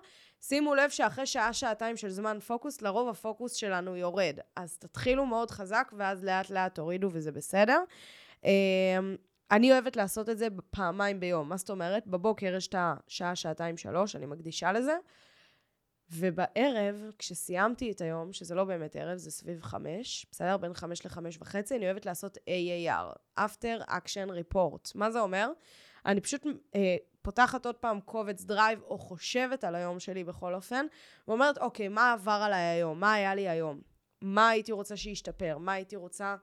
שימו 0.42 0.76
לב 0.76 0.90
שאחרי 0.90 1.26
שעה-שעתיים 1.26 1.98
של 1.98 2.10
זמן 2.10 2.40
פוקוס, 2.40 2.82
לרוב 2.82 3.10
הפוקוס 3.10 3.54
שלנו 3.54 3.96
יורד. 3.96 4.40
אז 4.56 4.78
תתחילו 4.78 5.26
מאוד 5.26 5.52
חזק, 5.52 5.92
ואז 5.98 6.24
לאט-לאט 6.24 6.76
תורידו 6.76 7.10
וזה 7.12 7.32
בסדר. 7.32 7.84
אה, 8.46 9.00
אני 9.52 9.72
אוהבת 9.72 9.96
לעשות 9.96 10.30
את 10.30 10.38
זה 10.38 10.48
פעמיים 10.72 11.20
ביום. 11.20 11.50
מה 11.50 11.58
זאת 11.58 11.70
אומרת? 11.70 12.08
בבוקר 12.08 12.54
יש 12.58 12.68
את 12.68 12.76
השעה, 12.78 13.36
שעתיים, 13.36 13.78
שלוש, 13.78 14.16
אני 14.16 14.26
מקדישה 14.26 14.72
לזה. 14.72 14.98
ובערב, 16.12 17.12
כשסיימתי 17.20 17.92
את 17.92 18.02
היום, 18.02 18.34
שזה 18.34 18.56
לא 18.56 18.64
באמת 18.64 18.96
ערב, 18.96 19.18
זה 19.18 19.32
סביב 19.32 19.62
חמש, 19.62 20.26
בסדר? 20.32 20.58
בין 20.58 20.74
חמש 20.74 21.06
לחמש 21.06 21.38
וחצי, 21.42 21.76
אני 21.76 21.86
אוהבת 21.86 22.06
לעשות 22.06 22.38
AAR, 22.38 23.40
After 23.40 23.90
Action 23.90 24.30
Report. 24.30 24.92
מה 24.96 25.12
זה 25.12 25.20
אומר? 25.20 25.50
אני 26.06 26.22
פשוט 26.22 26.46
אה, 26.76 26.96
פותחת 27.22 27.66
עוד 27.66 27.76
פעם 27.76 28.00
קובץ 28.00 28.44
drive, 28.44 28.82
או 28.82 28.98
חושבת 28.98 29.64
על 29.64 29.76
היום 29.76 30.00
שלי 30.00 30.24
בכל 30.24 30.54
אופן, 30.54 30.86
ואומרת, 31.28 31.58
אוקיי, 31.58 31.88
מה 31.88 32.14
עבר 32.14 32.42
עליי 32.46 32.64
היום? 32.64 33.00
מה 33.00 33.14
היה 33.14 33.36
לי 33.36 33.50
היום? 33.50 33.82
מה 34.22 34.50
הייתי 34.50 34.72
רוצה 34.72 34.98
שישתפר? 34.98 35.58
מה 35.58 35.74
הייתי 35.74 35.96
רוצה 35.96 36.36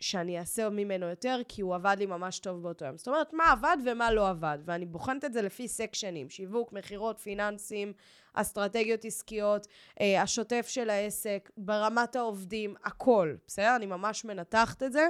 שאני 0.00 0.38
אעשה 0.38 0.68
ממנו 0.68 1.06
יותר, 1.06 1.40
כי 1.48 1.62
הוא 1.62 1.74
עבד 1.74 1.96
לי 1.98 2.06
ממש 2.06 2.38
טוב 2.38 2.62
באותו 2.62 2.84
יום. 2.84 2.96
זאת 2.96 3.08
אומרת, 3.08 3.32
מה 3.32 3.52
עבד 3.52 3.76
ומה 3.86 4.12
לא 4.12 4.28
עבד, 4.28 4.58
ואני 4.64 4.86
בוחנת 4.86 5.24
את 5.24 5.32
זה 5.32 5.42
לפי 5.42 5.68
סקשנים, 5.68 6.30
שיווק, 6.30 6.72
מכירות, 6.72 7.18
פיננסים, 7.18 7.92
אסטרטגיות 8.32 9.04
עסקיות, 9.04 9.66
אה, 10.00 10.22
השוטף 10.22 10.66
של 10.68 10.90
העסק, 10.90 11.50
ברמת 11.56 12.16
העובדים, 12.16 12.74
הכל, 12.84 13.34
בסדר? 13.46 13.76
אני 13.76 13.86
ממש 13.86 14.24
מנתחת 14.24 14.82
את 14.82 14.92
זה, 14.92 15.08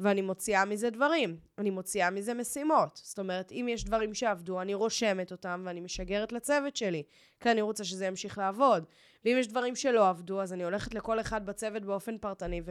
ואני 0.00 0.20
מוציאה 0.20 0.64
מזה 0.64 0.90
דברים. 0.90 1.36
אני 1.58 1.70
מוציאה 1.70 2.10
מזה 2.10 2.34
משימות. 2.34 3.00
זאת 3.04 3.18
אומרת, 3.18 3.52
אם 3.52 3.66
יש 3.70 3.84
דברים 3.84 4.14
שעבדו, 4.14 4.60
אני 4.60 4.74
רושמת 4.74 5.32
אותם 5.32 5.62
ואני 5.66 5.80
משגרת 5.80 6.32
לצוות 6.32 6.76
שלי, 6.76 7.02
כי 7.40 7.50
אני 7.50 7.60
רוצה 7.60 7.84
שזה 7.84 8.06
ימשיך 8.06 8.38
לעבוד. 8.38 8.84
ואם 9.24 9.36
יש 9.38 9.48
דברים 9.48 9.76
שלא 9.76 10.08
עבדו, 10.08 10.40
אז 10.40 10.52
אני 10.52 10.64
הולכת 10.64 10.94
לכל 10.94 11.20
אחד 11.20 11.46
בצוות 11.46 11.84
באופן 11.84 12.18
פרטני 12.18 12.62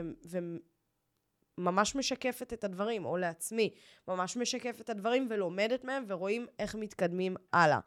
וממש 1.58 1.96
משקפת 1.96 2.54
את 2.54 2.64
הדברים, 2.64 3.06
או 3.06 3.18
לעצמי, 3.18 3.74
ממש 4.08 4.38
משקפת 4.38 4.82
את 4.82 4.90
הדברים 4.90 5.28
ולומדת 5.30 5.84
מהם 5.84 6.04
ורואים 6.08 6.48
איך 6.60 6.76
מתקדמים 6.76 7.36
הלאה. 7.54 7.80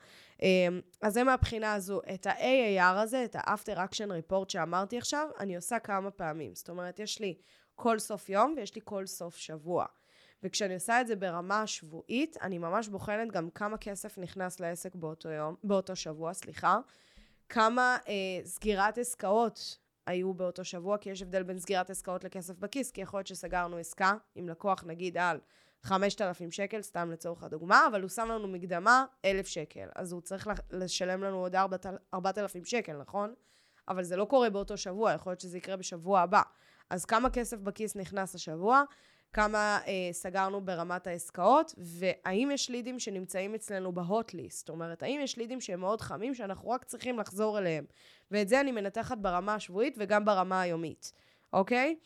אמ, 0.43 0.81
אז 1.03 1.15
זה 1.15 1.25
מהבחינה 1.25 1.75
הזו. 1.75 2.01
את 2.15 2.27
ה-AAR 2.27 2.99
הזה, 2.99 3.25
את 3.25 3.37
ה-After 3.37 3.77
Action 3.77 4.31
Report 4.31 4.49
שאמרתי 4.49 4.99
עכשיו, 4.99 5.29
אני 5.41 5.57
עושה 5.57 5.79
כמה 5.79 6.11
פעמים. 6.11 6.55
זאת 6.55 6.69
אומרת, 6.69 6.99
יש 6.99 7.21
לי 7.21 7.35
כל 7.75 7.99
סוף 7.99 8.29
יום 8.29 8.55
ויש 8.57 8.75
לי 8.75 8.81
כל 8.85 9.07
סוף 9.07 9.37
שבוע. 9.37 9.87
וכשאני 10.43 10.75
עושה 10.75 11.01
את 11.01 11.07
זה 11.07 11.17
ברמה 11.17 11.63
השבועית, 11.63 12.37
אני 12.43 12.59
ממש 12.59 12.89
בוחנת 12.89 13.33
גם 13.33 13.51
כמה 13.51 13.77
כסף 13.77 14.19
נכנס 14.19 14.61
לעסק 14.61 14.95
באותו 14.95 15.29
יום, 15.29 15.55
באותו 15.65 15.97
שבוע, 15.97 16.35
סליחה. 16.35 16.79
כמה 17.53 17.97
אה, 18.09 18.15
סגירת 18.45 18.99
עסקאות 18.99 19.79
היו 20.07 20.35
באותו 20.35 20.65
שבוע, 20.65 20.99
כי 20.99 21.11
יש 21.11 21.23
הבדל 21.23 21.43
בין 21.43 21.59
סגירת 21.59 21.91
עסקאות 21.91 22.25
לכסף 22.25 22.59
בכיס, 22.59 22.91
כי 22.91 23.01
יכול 23.01 23.19
להיות 23.19 23.27
שסגרנו 23.27 23.77
עסקה 23.77 24.13
עם 24.35 24.49
לקוח 24.49 24.85
נגיד 24.87 25.19
על 25.19 25.41
5,000 25.83 26.51
שקל, 26.51 26.83
סתם 26.83 27.11
לצורך 27.11 27.43
הדוגמה, 27.43 27.87
אבל 27.91 28.03
הוא 28.03 28.09
שם 28.11 28.29
לנו 28.29 28.49
מקדמה 28.49 29.05
1,000 29.25 29.47
שקל, 29.47 29.89
אז 29.95 30.13
הוא 30.13 30.21
צריך 30.21 30.49
לשלם 30.71 31.23
לנו 31.23 31.37
עוד 31.39 31.55
4,000 32.15 32.65
שקל, 32.65 32.97
נכון? 32.97 33.35
אבל 33.89 34.05
זה 34.05 34.17
לא 34.17 34.25
קורה 34.25 34.51
באותו 34.51 34.77
שבוע, 34.77 35.13
יכול 35.13 35.31
להיות 35.31 35.41
שזה 35.41 35.59
יקרה 35.59 35.77
בשבוע 35.77 36.21
הבא. 36.21 36.43
אז 36.91 37.05
כמה 37.05 37.31
כסף 37.31 37.59
בכיס 37.59 37.97
נכנס 37.97 38.35
השבוע, 38.35 38.83
כמה 39.33 39.79
אה, 39.87 40.09
סגרנו 40.13 40.61
ברמת 40.61 41.07
העסקאות, 41.07 41.75
והאם 41.79 42.51
יש 42.53 42.71
לידים 42.71 42.99
שנמצאים 42.99 43.55
אצלנו 43.55 43.93
בהוט-ליסט. 43.93 44.59
זאת 44.59 44.69
אומרת, 44.69 45.03
האם 45.03 45.21
יש 45.23 45.37
לידים 45.37 45.61
שהם 45.61 45.81
מאוד 45.81 46.01
חמים, 46.01 46.35
שאנחנו 46.35 46.71
רק 46.71 46.85
צריכים 46.85 47.19
לחזור 47.19 47.59
אליהם. 47.59 47.85
ואת 48.31 48.49
זה 48.49 48.61
אני 48.61 48.73
מנתחת 48.73 49.19
ברמה 49.19 49.55
השבועית 49.55 49.95
וגם 49.99 50.25
ברמה 50.25 50.61
היומית, 50.61 51.13
אוקיי? 51.53 51.97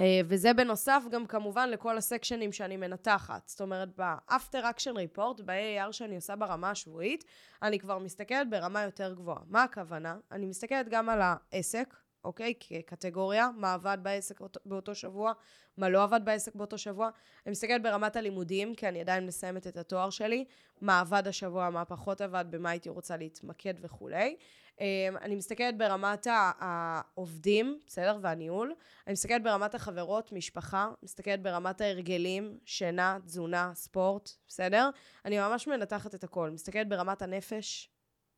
אה, 0.00 0.20
וזה 0.28 0.52
בנוסף 0.52 1.02
גם 1.10 1.26
כמובן 1.26 1.70
לכל 1.70 1.98
הסקשנים 1.98 2.52
שאני 2.52 2.76
מנתחת. 2.76 3.48
זאת 3.48 3.60
אומרת, 3.60 3.88
ב-after 3.96 4.62
action 4.62 4.94
report, 4.94 5.42
ב-AR 5.44 5.92
שאני 5.92 6.16
עושה 6.16 6.36
ברמה 6.36 6.70
השבועית, 6.70 7.24
אני 7.62 7.78
כבר 7.78 7.98
מסתכלת 7.98 8.50
ברמה 8.50 8.82
יותר 8.82 9.14
גבוהה. 9.14 9.42
מה 9.46 9.62
הכוונה? 9.62 10.16
אני 10.32 10.46
מסתכלת 10.46 10.88
גם 10.88 11.08
על 11.08 11.20
העסק, 11.22 11.94
אוקיי? 12.26 12.54
כקטגוריה, 12.60 13.48
מה 13.56 13.74
עבד 13.74 13.98
בעסק 14.02 14.40
באותו 14.64 14.94
שבוע, 14.94 15.32
מה 15.76 15.88
לא 15.88 16.02
עבד 16.02 16.20
בעסק 16.24 16.54
באותו 16.54 16.78
שבוע. 16.78 17.10
אני 17.46 17.50
מסתכלת 17.50 17.82
ברמת 17.82 18.16
הלימודים, 18.16 18.74
כי 18.74 18.88
אני 18.88 19.00
עדיין 19.00 19.26
מסיימת 19.26 19.66
את 19.66 19.76
התואר 19.76 20.10
שלי, 20.10 20.44
מה 20.80 21.00
עבד 21.00 21.28
השבוע, 21.28 21.70
מה 21.70 21.84
פחות 21.84 22.20
עבד, 22.20 22.44
במה 22.50 22.70
הייתי 22.70 22.88
רוצה 22.88 23.16
להתמקד 23.16 23.74
וכולי. 23.80 24.36
אמ, 24.80 25.16
אני 25.20 25.34
מסתכלת 25.34 25.78
ברמת 25.78 26.26
העובדים, 26.30 27.80
בסדר? 27.86 28.18
והניהול. 28.20 28.74
אני 29.06 29.12
מסתכלת 29.12 29.42
ברמת 29.42 29.74
החברות, 29.74 30.32
משפחה, 30.32 30.90
מסתכלת 31.02 31.42
ברמת 31.42 31.80
ההרגלים, 31.80 32.58
שינה, 32.64 33.18
תזונה, 33.24 33.70
ספורט, 33.74 34.30
בסדר? 34.48 34.90
אני 35.24 35.38
ממש 35.38 35.66
מנתחת 35.66 36.14
את 36.14 36.24
הכל. 36.24 36.50
מסתכלת 36.50 36.88
ברמת 36.88 37.22
הנפש, 37.22 37.90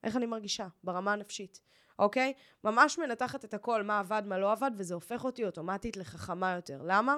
איך 0.04 0.16
אני 0.16 0.26
מרגישה, 0.26 0.66
ברמה 0.84 1.12
הנפשית. 1.12 1.60
אוקיי? 1.98 2.32
ממש 2.64 2.98
מנתחת 2.98 3.44
את 3.44 3.54
הכל, 3.54 3.82
מה 3.82 3.98
עבד, 3.98 4.22
מה 4.26 4.38
לא 4.38 4.52
עבד, 4.52 4.70
וזה 4.76 4.94
הופך 4.94 5.24
אותי 5.24 5.44
אוטומטית 5.44 5.96
לחכמה 5.96 6.52
יותר. 6.52 6.80
למה? 6.84 7.16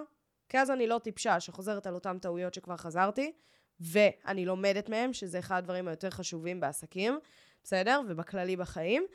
כי 0.48 0.58
אז 0.58 0.70
אני 0.70 0.86
לא 0.86 0.98
טיפשה 0.98 1.40
שחוזרת 1.40 1.86
על 1.86 1.94
אותן 1.94 2.18
טעויות 2.18 2.54
שכבר 2.54 2.76
חזרתי, 2.76 3.32
ואני 3.80 4.46
לומדת 4.46 4.88
מהם, 4.88 5.12
שזה 5.12 5.38
אחד 5.38 5.56
הדברים 5.56 5.88
היותר 5.88 6.10
חשובים 6.10 6.60
בעסקים, 6.60 7.18
בסדר? 7.64 8.00
ובכללי 8.08 8.56
בחיים. 8.56 9.06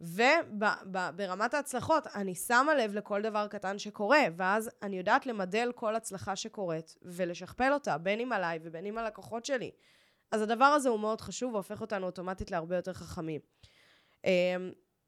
וברמת 0.00 1.54
ההצלחות, 1.54 2.06
אני 2.06 2.34
שמה 2.34 2.74
לב 2.74 2.94
לכל 2.94 3.22
דבר 3.22 3.46
קטן 3.46 3.78
שקורה, 3.78 4.22
ואז 4.36 4.70
אני 4.82 4.98
יודעת 4.98 5.26
למדל 5.26 5.72
כל 5.74 5.96
הצלחה 5.96 6.36
שקורית, 6.36 6.96
ולשכפל 7.02 7.72
אותה, 7.72 7.98
בין 7.98 8.20
אם 8.20 8.32
עליי 8.32 8.58
ובין 8.62 8.86
אם 8.86 8.98
על 8.98 9.06
לקוחות 9.06 9.44
שלי. 9.44 9.70
אז 10.32 10.42
הדבר 10.42 10.64
הזה 10.64 10.88
הוא 10.88 11.00
מאוד 11.00 11.20
חשוב, 11.20 11.54
והופך 11.54 11.80
אותנו 11.80 12.06
אוטומטית 12.06 12.50
להרבה 12.50 12.76
יותר 12.76 12.92
חכמים. 12.92 13.40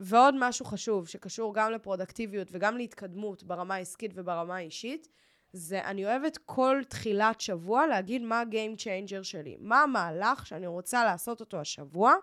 ועוד 0.01 0.35
משהו 0.39 0.65
חשוב, 0.65 1.09
שקשור 1.09 1.55
גם 1.55 1.73
לפרודקטיביות 1.73 2.49
וגם 2.51 2.77
להתקדמות 2.77 3.43
ברמה 3.43 3.75
העסקית 3.75 4.11
וברמה 4.15 4.57
האישית, 4.57 5.09
זה 5.53 5.85
אני 5.85 6.05
אוהבת 6.05 6.39
כל 6.45 6.83
תחילת 6.89 7.41
שבוע 7.41 7.87
להגיד 7.87 8.23
מה 8.23 8.41
ה-game 8.41 8.79
changer 8.79 9.23
שלי. 9.23 9.57
מה 9.61 9.83
המהלך 9.83 10.47
שאני 10.47 10.67
רוצה 10.67 11.05
לעשות 11.05 11.41
אותו 11.41 11.61
השבוע, 11.61 12.15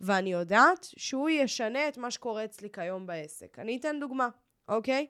ואני 0.00 0.32
יודעת 0.32 0.86
שהוא 0.96 1.30
ישנה 1.30 1.88
את 1.88 1.98
מה 1.98 2.10
שקורה 2.10 2.44
אצלי 2.44 2.70
כיום 2.70 3.06
בעסק. 3.06 3.58
אני 3.58 3.76
אתן 3.76 4.00
דוגמה, 4.00 4.28
אוקיי? 4.68 5.06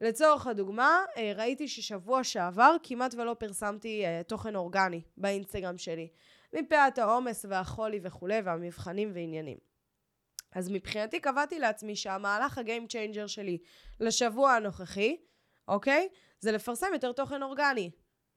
לצורך 0.00 0.46
הדוגמה, 0.46 1.04
אה, 1.16 1.32
ראיתי 1.36 1.68
ששבוע 1.68 2.24
שעבר 2.24 2.76
כמעט 2.82 3.14
ולא 3.14 3.36
פרסמתי 3.38 4.06
אה, 4.06 4.22
תוכן 4.22 4.56
אורגני 4.56 5.02
באינסטגרם 5.16 5.78
שלי. 5.78 6.08
מפאת 6.52 6.98
העומס 6.98 7.44
והחולי 7.48 8.00
וכולי, 8.02 8.40
והמבחנים 8.40 9.10
ועניינים. 9.14 9.71
אז 10.52 10.68
מבחינתי 10.70 11.20
קבעתי 11.20 11.58
לעצמי 11.58 11.96
שהמהלך 11.96 12.58
ה 12.58 12.64
game 12.64 12.86
changer 12.86 13.26
שלי 13.26 13.58
לשבוע 14.00 14.52
הנוכחי, 14.52 15.16
אוקיי? 15.68 16.08
זה 16.40 16.52
לפרסם 16.52 16.86
יותר 16.92 17.12
תוכן 17.12 17.42
אורגני. 17.42 17.90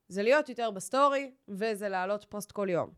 זה 0.08 0.24
להיות 0.24 0.50
יותר 0.50 0.72
בסטורי, 0.72 1.32
וזה 1.48 1.90
להעלות 1.90 2.26
פוסט 2.30 2.52
כל 2.52 2.68
יום. 2.70 2.90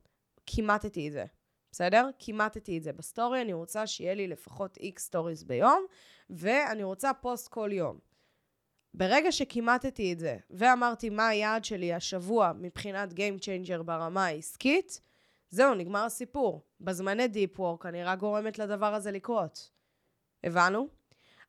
כימתתי 0.46 1.08
את 1.08 1.14
זה, 1.14 1.26
בסדר? 1.72 2.10
כימתתי 2.20 2.78
את 2.78 2.84
זה 2.84 2.94
בסטורי, 2.94 3.42
אני 3.42 3.54
רוצה 3.54 3.88
שיהיה 3.88 4.14
לי 4.14 4.28
לפחות 4.28 4.78
X 4.78 5.04
stories 5.06 5.44
ביום, 5.44 5.86
ואני 6.30 6.84
רוצה 6.84 7.14
פוסט 7.14 7.48
כל 7.48 7.70
יום. 7.74 8.00
ברגע 8.94 9.32
שכימתתי 9.32 10.14
את 10.14 10.20
זה, 10.20 10.38
ואמרתי 10.50 11.10
מה 11.10 11.28
היעד 11.28 11.66
שלי 11.66 11.94
השבוע 11.94 12.52
מבחינת 12.60 13.12
Game 13.12 13.42
Changer 13.42 13.84
ברמה 13.84 14.26
העסקית, 14.26 15.02
זהו, 15.50 15.74
נגמר 15.74 16.06
הסיפור. 16.06 16.66
בזמני 16.82 17.28
deep 17.28 17.60
work 17.60 17.86
אני 17.86 18.04
רק 18.04 18.20
גורמת 18.20 18.60
לדבר 18.60 18.94
הזה 18.94 19.12
לקרות. 19.12 19.70
הבנו? 20.44 20.88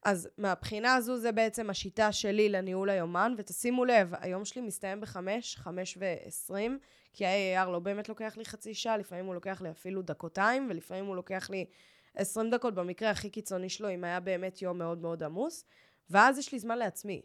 אז 0.05 0.29
מהבחינה 0.39 0.95
הזו 0.95 1.17
זה 1.17 1.33
בעצם 1.33 1.71
השיטה 1.71 2.13
שלי 2.13 2.49
לניהול 2.49 2.91
היומן, 2.91 3.35
ותשימו 3.37 3.85
לב, 3.85 4.13
היום 4.21 4.45
שלי 4.45 4.63
מסתיים 4.63 5.01
בחמש, 5.01 5.57
חמש 5.57 5.99
ועשרים, 6.01 6.79
כי 7.13 7.27
ה-AAR 7.27 7.69
לא 7.69 7.79
באמת 7.79 8.09
לוקח 8.09 8.37
לי 8.37 8.45
חצי 8.45 8.75
שעה, 8.75 8.97
לפעמים 8.97 9.27
הוא 9.27 9.35
לוקח 9.35 9.63
לי 9.63 9.71
אפילו 9.71 10.03
דקותיים, 10.03 10.67
ולפעמים 10.71 11.07
הוא 11.07 11.17
לוקח 11.17 11.51
לי 11.51 11.65
עשרים 12.15 12.51
דקות, 12.51 12.75
במקרה 12.75 13.11
הכי 13.11 13.31
קיצוני 13.31 13.69
שלו, 13.69 13.91
אם 13.91 14.05
היה 14.05 14.21
באמת 14.21 14.63
יום 14.63 14.79
מאוד 14.79 14.99
מאוד 14.99 15.23
עמוס, 15.23 15.65
ואז 16.11 16.39
יש 16.39 16.53
לי 16.53 16.59
זמן 16.59 16.79
לעצמי. 16.79 17.23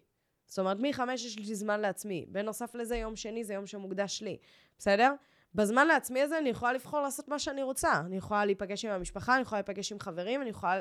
זאת 0.47 0.59
אומרת, 0.59 0.77
מחמש 0.79 1.25
יש 1.25 1.37
לי 1.37 1.55
זמן 1.55 1.79
לעצמי. 1.79 2.25
בנוסף 2.27 2.75
לזה, 2.75 2.95
יום 2.95 3.15
שני 3.15 3.43
זה 3.43 3.53
יום 3.53 3.65
שמוקדש 3.65 4.21
לי, 4.21 4.37
בסדר? 4.77 5.13
בזמן 5.55 5.87
לעצמי 5.87 6.21
הזה 6.21 6.37
אני 6.37 6.49
יכולה 6.49 6.73
לבחור 6.73 7.01
לעשות 7.01 7.27
מה 7.27 7.39
שאני 7.39 7.63
רוצה. 7.63 8.01
אני 8.05 8.17
יכולה 8.17 8.45
להיפגש 8.45 8.85
עם 8.85 8.91
המשפחה, 8.91 9.33
אני 9.33 9.41
יכולה 9.41 9.61
להיפגש 9.61 9.91
עם 9.91 9.99
חברים, 9.99 10.41
אני 10.41 10.49
יכולה 10.49 10.79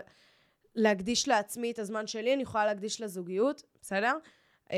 להקדיש 0.74 1.28
לעצמי 1.28 1.70
את 1.70 1.78
הזמן 1.78 2.06
שלי, 2.06 2.34
אני 2.34 2.42
יכולה 2.42 2.66
להקדיש 2.66 3.00
לזוגיות, 3.00 3.62
בסדר? 3.82 4.16
אמ, 4.70 4.76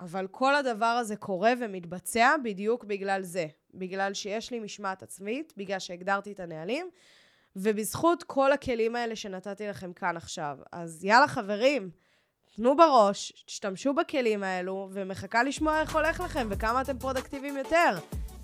אבל 0.00 0.26
כל 0.26 0.54
הדבר 0.54 0.86
הזה 0.86 1.16
קורה 1.16 1.52
ומתבצע 1.60 2.36
בדיוק 2.44 2.84
בגלל 2.84 3.22
זה. 3.22 3.46
בגלל 3.74 4.14
שיש 4.14 4.50
לי 4.50 4.60
משמעת 4.60 5.02
עצמית, 5.02 5.52
בגלל 5.56 5.78
שהגדרתי 5.78 6.32
את 6.32 6.40
הנהלים, 6.40 6.90
ובזכות 7.56 8.22
כל 8.22 8.52
הכלים 8.52 8.96
האלה 8.96 9.16
שנתתי 9.16 9.66
לכם 9.66 9.92
כאן 9.92 10.16
עכשיו. 10.16 10.58
אז 10.72 11.04
יאללה 11.04 11.28
חברים, 11.28 11.90
תנו 12.56 12.76
בראש, 12.76 13.32
תשתמשו 13.46 13.94
בכלים 13.94 14.42
האלו, 14.42 14.88
ומחכה 14.92 15.42
לשמוע 15.42 15.80
איך 15.80 15.94
הולך 15.94 16.20
לכם 16.20 16.48
וכמה 16.50 16.80
אתם 16.80 16.98
פרודקטיביים 16.98 17.56
יותר. 17.56 18.19